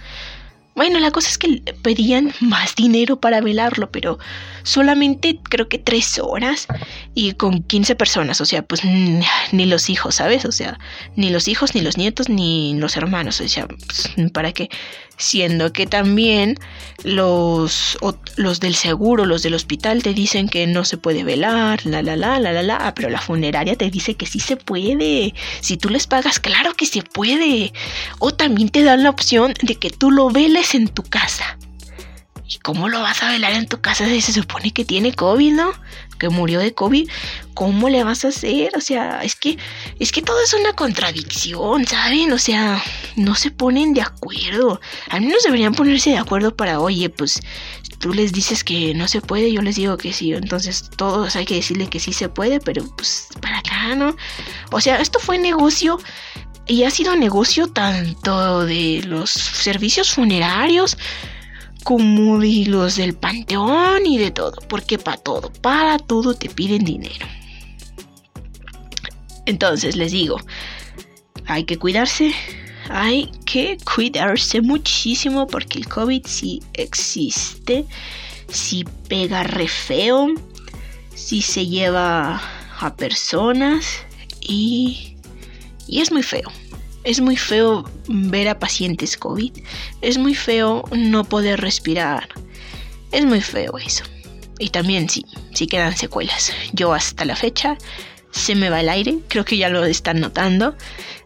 Bueno, 0.75 1.01
la 1.01 1.11
cosa 1.11 1.29
es 1.29 1.37
que 1.37 1.62
pedían 1.83 2.33
más 2.40 2.77
dinero 2.77 3.21
para 3.21 3.42
velarlo, 3.42 3.90
pero 3.90 4.19
solamente 4.66 5.38
creo 5.44 5.68
que 5.68 5.79
tres 5.79 6.18
horas 6.18 6.66
y 7.14 7.33
con 7.33 7.62
15 7.62 7.94
personas, 7.94 8.40
o 8.40 8.44
sea, 8.44 8.62
pues 8.62 8.83
ni 8.85 9.66
los 9.66 9.88
hijos, 9.88 10.16
¿sabes? 10.16 10.44
O 10.44 10.52
sea, 10.52 10.79
ni 11.14 11.31
los 11.31 11.46
hijos, 11.46 11.74
ni 11.74 11.81
los 11.81 11.96
nietos, 11.96 12.29
ni 12.29 12.74
los 12.74 12.96
hermanos, 12.96 13.40
o 13.40 13.48
sea, 13.48 13.68
pues, 13.68 14.11
¿para 14.33 14.52
qué? 14.52 14.68
siendo 15.18 15.72
que 15.72 15.87
también 15.87 16.57
los, 17.02 17.98
los 18.37 18.61
del 18.61 18.74
seguro, 18.74 19.24
los 19.24 19.42
del 19.42 19.55
hospital 19.55 20.02
te 20.02 20.12
dicen 20.12 20.48
que 20.48 20.66
no 20.66 20.85
se 20.85 20.98
puede 20.98 21.24
velar, 21.24 21.85
la 21.87 22.02
la 22.02 22.16
la 22.16 22.38
la 22.38 22.52
la 22.52 22.62
la, 22.62 22.76
ah, 22.76 22.94
pero 22.94 23.09
la 23.09 23.20
funeraria 23.20 23.76
te 23.76 23.90
dice 23.90 24.14
que 24.14 24.26
sí 24.26 24.40
se 24.40 24.57
puede. 24.57 25.35
Si 25.61 25.76
tú 25.76 25.88
les 25.88 26.07
pagas, 26.07 26.40
claro 26.40 26.74
que 26.74 26.87
se 26.87 27.02
puede. 27.02 27.72
O 28.18 28.35
también 28.35 28.68
te 28.68 28.83
dan 28.83 29.02
la 29.02 29.11
opción 29.11 29.55
de 29.62 29.76
que 29.76 29.90
tú 29.90 30.11
lo 30.11 30.31
veles 30.31 30.74
en 30.74 30.88
tu 30.88 31.02
casa. 31.02 31.56
¿Y 32.48 32.59
cómo 32.59 32.88
lo 32.88 33.00
vas 33.00 33.22
a 33.22 33.30
velar 33.30 33.52
en 33.52 33.66
tu 33.66 33.80
casa 33.80 34.06
si 34.06 34.20
se 34.20 34.32
supone 34.32 34.72
que 34.72 34.85
tiene 34.85 35.12
COVID, 35.12 35.52
no? 35.52 35.72
Que 36.18 36.28
murió 36.28 36.61
de 36.61 36.74
COVID. 36.74 37.09
¿Cómo 37.54 37.88
le 37.88 38.04
vas 38.04 38.24
a 38.24 38.28
hacer? 38.28 38.70
O 38.76 38.80
sea, 38.80 39.22
es 39.22 39.35
que 39.35 39.59
es 39.98 40.12
que 40.12 40.22
todo 40.22 40.40
es 40.42 40.54
una 40.54 40.72
contradicción, 40.74 41.87
¿saben? 41.87 42.32
O 42.32 42.38
sea, 42.38 42.82
no 43.16 43.35
se 43.35 43.50
ponen 43.50 43.94
de 43.94 44.02
acuerdo. 44.02 44.80
Al 45.11 45.22
menos 45.22 45.42
deberían 45.42 45.74
ponerse 45.74 46.11
de 46.11 46.18
acuerdo 46.18 46.54
para, 46.54 46.78
oye, 46.78 47.09
pues 47.11 47.40
tú 47.98 48.14
les 48.14 48.32
dices 48.32 48.62
que 48.62 48.94
no 48.94 49.09
se 49.09 49.20
puede, 49.20 49.52
yo 49.52 49.62
les 49.62 49.74
digo 49.74 49.96
que 49.96 50.12
sí. 50.12 50.32
Entonces 50.32 50.88
todos 50.96 51.35
hay 51.35 51.46
que 51.46 51.56
decirle 51.56 51.88
que 51.88 51.98
sí 51.98 52.12
se 52.12 52.28
puede, 52.28 52.61
pero 52.61 52.85
pues 52.96 53.28
para 53.40 53.59
acá, 53.59 53.96
¿no? 53.96 54.16
O 54.70 54.80
sea, 54.80 55.00
esto 55.00 55.18
fue 55.18 55.38
negocio 55.38 55.98
y 56.68 56.85
ha 56.85 56.90
sido 56.90 57.16
negocio 57.16 57.68
tanto 57.68 58.64
de 58.64 59.02
los 59.04 59.30
servicios 59.30 60.12
funerarios 60.12 60.96
como 61.87 62.40
de 62.40 62.64
los 62.66 62.96
del 62.96 63.14
panteón 63.14 64.07
y 64.07 64.18
de 64.18 64.33
todo, 64.33 64.57
porque 64.68 64.99
para 64.99 65.18
todo, 65.18 65.53
para 65.62 66.01
todo 66.01 66.35
te 66.35 66.49
piden 66.49 66.85
dinero. 66.85 67.25
Entonces 69.44 69.94
les 69.94 70.11
digo, 70.11 70.37
hay 71.46 71.62
que 71.62 71.79
cuidarse, 71.79 72.35
hay 72.90 73.31
que 73.44 73.79
cuidarse 73.94 74.62
muchísimo 74.62 75.46
porque 75.46 75.79
el 75.79 75.87
COVID 75.87 76.27
sí 76.27 76.61
existe, 76.72 77.85
sí 78.49 78.85
pega 79.09 79.44
re 79.44 79.68
feo, 79.68 80.35
sí 81.14 81.40
se 81.40 81.68
lleva 81.68 82.42
a 82.81 82.96
personas 82.96 83.87
y, 84.40 85.14
y 85.87 86.01
es 86.01 86.11
muy 86.11 86.25
feo. 86.25 86.51
Es 87.07 87.21
muy 87.21 87.37
feo 87.37 87.88
ver 88.09 88.49
a 88.49 88.59
pacientes 88.59 89.16
COVID. 89.16 89.53
Es 90.01 90.19
muy 90.19 90.35
feo 90.35 90.83
no 90.90 91.23
poder 91.23 91.61
respirar. 91.61 92.29
Es 93.12 93.25
muy 93.25 93.40
feo 93.40 93.79
eso. 93.79 94.03
Y 94.59 94.71
también 94.71 95.09
sí, 95.09 95.25
sí 95.55 95.69
quedan 95.69 95.97
secuelas. 95.97 96.53
Yo 96.73 96.92
hasta 96.92 97.25
la 97.25 97.37
fecha 97.37 97.79
se 98.33 98.57
me 98.57 98.71
va 98.71 98.81
el 98.81 98.88
aire, 98.88 99.19
creo 99.29 99.45
que 99.45 99.57
ya 99.57 99.69
lo 99.69 99.85
están 99.85 100.19
notando. 100.19 100.75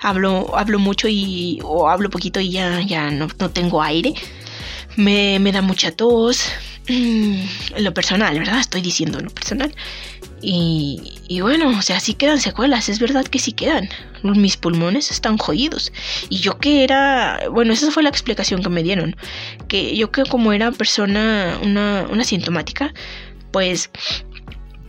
Hablo, 0.03 0.55
hablo 0.55 0.79
mucho 0.79 1.09
y 1.09 1.61
o 1.65 1.89
hablo 1.89 2.11
poquito 2.11 2.41
y 2.41 2.51
ya, 2.51 2.83
ya 2.83 3.11
no, 3.11 3.29
no 3.39 3.51
tengo 3.51 3.83
aire. 3.83 4.13
Me, 4.97 5.39
me, 5.39 5.51
da 5.51 5.63
mucha 5.63 5.93
tos. 5.93 6.43
Mm, 6.91 7.41
lo 7.79 7.95
personal, 7.95 8.39
¿verdad? 8.39 8.61
Estoy 8.61 8.83
diciendo 8.83 9.19
en 9.19 9.25
lo 9.25 9.31
personal. 9.31 9.75
Y, 10.43 11.41
bueno, 11.41 11.69
o 11.79 11.83
sea, 11.83 12.01
sí 12.01 12.15
quedan 12.15 12.41
secuelas, 12.41 12.89
es 12.89 12.99
verdad 12.99 13.27
que 13.27 13.39
sí 13.39 13.53
quedan. 13.53 13.89
Mis 14.23 14.57
pulmones 14.57 15.11
están 15.11 15.37
jodidos. 15.39 15.93
Y 16.29 16.39
yo 16.39 16.59
que 16.59 16.83
era, 16.83 17.41
bueno, 17.51 17.73
esa 17.73 17.91
fue 17.91 18.03
la 18.03 18.09
explicación 18.09 18.63
que 18.63 18.71
me 18.71 18.83
dieron. 18.83 19.17
Que 19.69 19.97
yo 19.97 20.11
que 20.11 20.25
como 20.25 20.53
era 20.53 20.73
persona, 20.73 21.59
una, 21.63 22.07
una 22.11 22.25
sintomática, 22.25 22.95
pues 23.51 23.91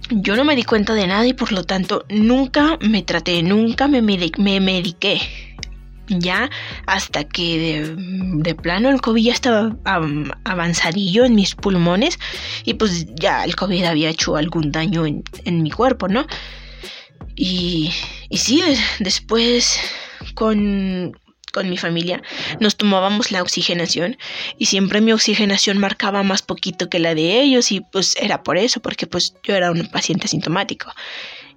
yo 0.09 0.35
no 0.35 0.43
me 0.43 0.55
di 0.55 0.63
cuenta 0.63 0.93
de 0.93 1.07
nada 1.07 1.25
y 1.25 1.33
por 1.33 1.51
lo 1.51 1.63
tanto 1.63 2.05
nunca 2.09 2.77
me 2.81 3.01
traté, 3.01 3.43
nunca 3.43 3.87
me, 3.87 4.01
me 4.01 4.59
mediqué. 4.59 5.21
Ya 6.19 6.49
hasta 6.85 7.23
que 7.23 7.95
de, 8.43 8.55
plano 8.55 8.89
el 8.89 9.01
COVID 9.01 9.23
ya 9.23 9.33
estaba 9.33 9.75
avanzadillo 10.43 11.25
en 11.25 11.35
mis 11.35 11.55
pulmones 11.55 12.19
y 12.65 12.73
pues 12.73 13.07
ya 13.15 13.43
el 13.45 13.55
COVID 13.55 13.85
había 13.85 14.09
hecho 14.09 14.35
algún 14.35 14.71
daño 14.71 15.05
en, 15.05 15.23
en 15.45 15.63
mi 15.63 15.71
cuerpo, 15.71 16.07
¿no? 16.07 16.27
Y, 17.35 17.91
y 18.29 18.37
sí, 18.37 18.61
después 18.99 19.79
con, 20.35 21.17
con 21.51 21.69
mi 21.69 21.77
familia 21.77 22.21
nos 22.59 22.77
tomábamos 22.77 23.31
la 23.31 23.41
oxigenación 23.41 24.17
y 24.57 24.65
siempre 24.65 25.01
mi 25.01 25.11
oxigenación 25.11 25.77
marcaba 25.77 26.23
más 26.23 26.41
poquito 26.41 26.89
que 26.89 26.99
la 26.99 27.15
de 27.15 27.41
ellos 27.41 27.71
y 27.71 27.81
pues 27.81 28.15
era 28.19 28.43
por 28.43 28.57
eso, 28.57 28.81
porque 28.81 29.07
pues 29.07 29.35
yo 29.43 29.55
era 29.55 29.71
un 29.71 29.87
paciente 29.87 30.27
sintomático 30.27 30.91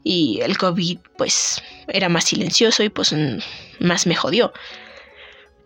y 0.04 0.40
el 0.42 0.56
COVID 0.58 0.98
pues 1.16 1.62
era 1.88 2.08
más 2.08 2.24
silencioso 2.24 2.82
y 2.82 2.90
pues 2.90 3.14
más 3.80 4.06
me 4.06 4.14
jodió. 4.14 4.52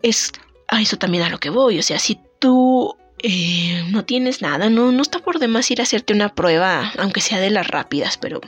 Es 0.03 0.33
a 0.68 0.81
eso 0.81 0.96
también 0.96 1.24
a 1.24 1.29
lo 1.29 1.38
que 1.38 1.51
voy, 1.51 1.79
o 1.79 1.83
sea, 1.83 1.98
si 1.98 2.20
tú 2.38 2.96
eh, 3.22 3.85
no 3.90 4.05
tienes 4.05 4.40
nada, 4.42 4.70
no, 4.70 4.92
no 4.92 5.03
está 5.03 5.18
por 5.18 5.40
demás 5.40 5.70
ir 5.70 5.81
a 5.81 5.83
hacerte 5.83 6.12
una 6.12 6.35
prueba, 6.35 6.92
aunque 6.98 7.20
sea 7.20 7.40
de 7.40 7.51
las 7.51 7.66
rápidas, 7.66 8.16
pero 8.16 8.40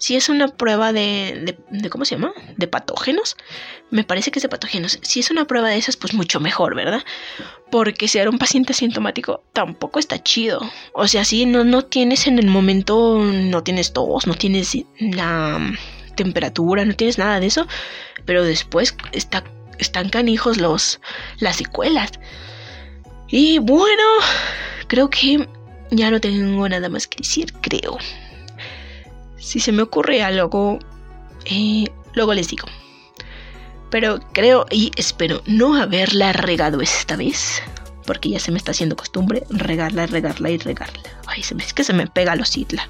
si 0.00 0.16
es 0.16 0.30
una 0.30 0.48
prueba 0.48 0.94
de, 0.94 1.56
de, 1.70 1.90
¿cómo 1.90 2.06
se 2.06 2.14
llama? 2.14 2.32
De 2.56 2.66
patógenos. 2.66 3.36
Me 3.90 4.02
parece 4.02 4.30
que 4.30 4.38
es 4.38 4.42
de 4.42 4.48
patógenos. 4.48 4.98
Si 5.02 5.20
es 5.20 5.30
una 5.30 5.44
prueba 5.44 5.68
de 5.68 5.76
esas, 5.76 5.98
pues 5.98 6.14
mucho 6.14 6.40
mejor, 6.40 6.74
¿verdad? 6.74 7.04
Porque 7.70 8.08
si 8.08 8.16
era 8.16 8.30
un 8.30 8.38
paciente 8.38 8.72
asintomático, 8.72 9.44
tampoco 9.52 9.98
está 9.98 10.22
chido. 10.22 10.62
O 10.94 11.06
sea, 11.06 11.26
si 11.26 11.44
no, 11.44 11.64
no 11.64 11.82
tienes 11.82 12.26
en 12.26 12.38
el 12.38 12.46
momento, 12.46 13.18
no 13.22 13.62
tienes 13.62 13.92
tos, 13.92 14.26
no 14.26 14.32
tienes 14.32 14.74
la 14.98 15.70
temperatura, 16.16 16.86
no 16.86 16.94
tienes 16.94 17.18
nada 17.18 17.38
de 17.38 17.48
eso. 17.48 17.66
Pero 18.24 18.42
después 18.42 18.96
está, 19.12 19.44
están 19.78 20.08
canijos 20.08 20.56
los, 20.56 20.98
las 21.40 21.56
secuelas. 21.56 22.12
Y 23.28 23.58
bueno, 23.58 24.02
creo 24.86 25.10
que 25.10 25.46
ya 25.90 26.10
no 26.10 26.22
tengo 26.22 26.66
nada 26.70 26.88
más 26.88 27.06
que 27.06 27.18
decir, 27.18 27.52
creo. 27.60 27.98
Si 29.40 29.58
se 29.58 29.72
me 29.72 29.82
ocurre 29.82 30.22
algo, 30.22 30.78
eh, 31.46 31.84
luego 32.14 32.34
les 32.34 32.48
digo. 32.48 32.68
Pero 33.90 34.20
creo 34.32 34.66
y 34.70 34.92
espero 34.96 35.42
no 35.46 35.74
haberla 35.74 36.32
regado 36.32 36.80
esta 36.80 37.16
vez. 37.16 37.62
Porque 38.06 38.30
ya 38.30 38.40
se 38.40 38.50
me 38.50 38.58
está 38.58 38.72
haciendo 38.72 38.96
costumbre 38.96 39.44
regarla, 39.50 40.06
regarla 40.06 40.50
y 40.50 40.58
regarla. 40.58 41.02
Ay, 41.26 41.42
se 41.42 41.54
me, 41.54 41.62
es 41.62 41.72
que 41.72 41.84
se 41.84 41.92
me 41.92 42.06
pega 42.06 42.36
lo 42.36 42.44
Sidla. 42.44 42.88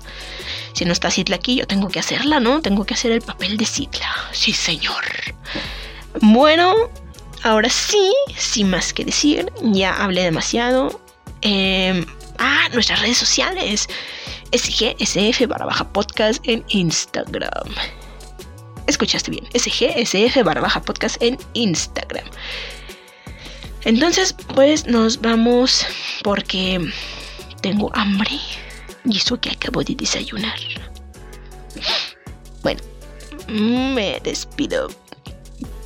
Si 0.73 0.85
no 0.85 0.93
está 0.93 1.11
Sidla 1.11 1.37
aquí, 1.37 1.57
yo 1.57 1.67
tengo 1.67 1.89
que 1.89 1.99
hacerla, 1.99 2.41
¿no? 2.41 2.61
Tengo 2.63 2.85
que 2.85 2.95
hacer 2.95 3.13
el 3.13 3.21
papel 3.21 3.57
de 3.57 3.65
Sidla. 3.65 4.15
Sí, 4.33 4.53
señor. 4.53 5.05
Bueno, 6.21 6.75
ahora 7.43 7.69
sí, 7.69 8.13
sin 8.37 8.71
más 8.71 8.93
que 8.93 9.05
decir, 9.05 9.53
ya 9.63 10.03
hablé 10.03 10.23
demasiado. 10.23 11.01
Eh, 11.43 12.05
ah, 12.41 12.69
nuestras 12.73 13.01
redes 13.01 13.19
sociales. 13.19 13.89
SGSF 14.53 15.47
barra 15.47 15.67
baja 15.67 15.93
podcast 15.93 16.43
en 16.49 16.65
Instagram. 16.69 17.73
Escuchaste 18.87 19.31
bien, 19.31 19.47
SGSF 19.55 20.43
barra 20.43 20.63
baja 20.63 20.83
podcast 20.83 21.23
en 21.23 21.39
Instagram. 21.53 22.25
Entonces, 23.85 24.35
pues 24.55 24.87
nos 24.87 25.21
vamos 25.21 25.87
porque 26.25 26.81
tengo 27.63 27.91
hambre 27.95 28.39
y 29.05 29.17
eso 29.17 29.41
que 29.41 29.51
acabo 29.51 29.83
de 29.85 29.95
desayunar. 29.95 30.59
Bueno, 32.63 32.81
me 33.49 34.21
despido. 34.23 34.89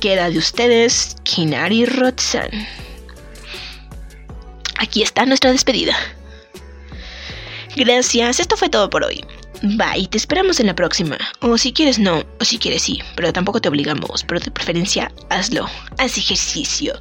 Queda 0.01 0.29
de 0.29 0.37
ustedes 0.37 1.15
Kinari 1.23 1.85
Rotzan. 1.85 2.49
Aquí 4.77 5.03
está 5.03 5.25
nuestra 5.25 5.51
despedida. 5.51 5.95
Gracias, 7.75 8.39
esto 8.39 8.55
fue 8.55 8.69
todo 8.69 8.89
por 8.89 9.03
hoy. 9.03 9.23
Bye, 9.61 10.07
te 10.07 10.17
esperamos 10.17 10.59
en 10.59 10.67
la 10.67 10.75
próxima. 10.75 11.17
O 11.41 11.57
si 11.57 11.73
quieres 11.73 11.99
no, 11.99 12.23
o 12.39 12.45
si 12.45 12.57
quieres 12.57 12.83
sí, 12.83 12.99
pero 13.15 13.33
tampoco 13.33 13.59
te 13.59 13.67
obligamos, 13.67 14.23
pero 14.23 14.39
de 14.39 14.51
preferencia 14.51 15.11
hazlo. 15.29 15.67
Haz 15.97 16.17
ejercicio. 16.17 16.93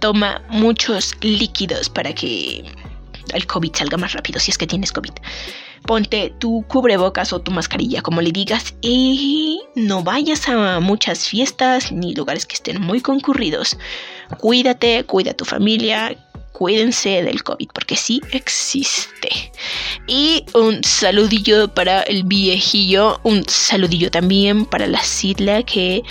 Toma 0.00 0.42
muchos 0.48 1.14
líquidos 1.20 1.88
para 1.88 2.12
que 2.12 2.64
el 3.32 3.46
COVID 3.46 3.74
salga 3.74 3.96
más 3.96 4.12
rápido 4.12 4.40
si 4.40 4.50
es 4.50 4.58
que 4.58 4.66
tienes 4.66 4.92
COVID. 4.92 5.12
Ponte 5.86 6.34
tu 6.38 6.64
cubrebocas 6.68 7.32
o 7.32 7.40
tu 7.40 7.50
mascarilla, 7.50 8.02
como 8.02 8.20
le 8.20 8.32
digas, 8.32 8.74
y 8.80 9.60
no 9.74 10.02
vayas 10.02 10.48
a 10.48 10.80
muchas 10.80 11.28
fiestas 11.28 11.92
ni 11.92 12.14
lugares 12.14 12.46
que 12.46 12.54
estén 12.54 12.80
muy 12.80 13.00
concurridos. 13.00 13.76
Cuídate, 14.38 15.04
cuida 15.04 15.30
a 15.30 15.34
tu 15.34 15.44
familia, 15.44 16.16
cuídense 16.52 17.22
del 17.22 17.42
COVID 17.44 17.68
porque 17.72 17.96
sí 17.96 18.20
existe. 18.32 19.52
Y 20.08 20.46
un 20.54 20.82
saludillo 20.82 21.68
para 21.68 22.00
el 22.02 22.24
viejillo, 22.24 23.20
un 23.24 23.44
saludillo 23.46 24.10
también 24.10 24.64
para 24.64 24.86
la 24.86 25.02
Sidla 25.02 25.62
que 25.62 26.02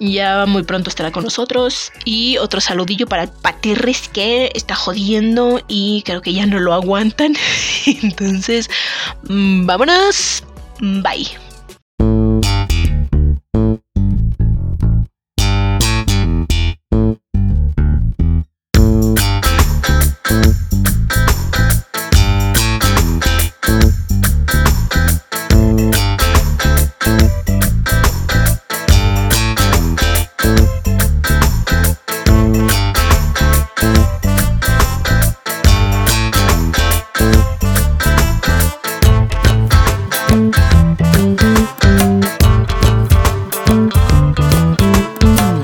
ya 0.00 0.46
muy 0.46 0.64
pronto 0.64 0.90
estará 0.90 1.12
con 1.12 1.22
nosotros. 1.24 1.92
Y 2.04 2.38
otro 2.38 2.60
saludillo 2.60 3.06
para 3.06 3.28
Paterres 3.28 4.08
que 4.08 4.50
está 4.54 4.74
jodiendo 4.74 5.60
y 5.68 6.02
creo 6.04 6.22
que 6.22 6.32
ya 6.32 6.44
no 6.46 6.58
lo 6.58 6.74
aguantan. 6.74 7.36
Entonces, 7.86 8.68
mm, 9.28 9.64
vámonos. 9.64 10.42
Bye. 10.80 11.49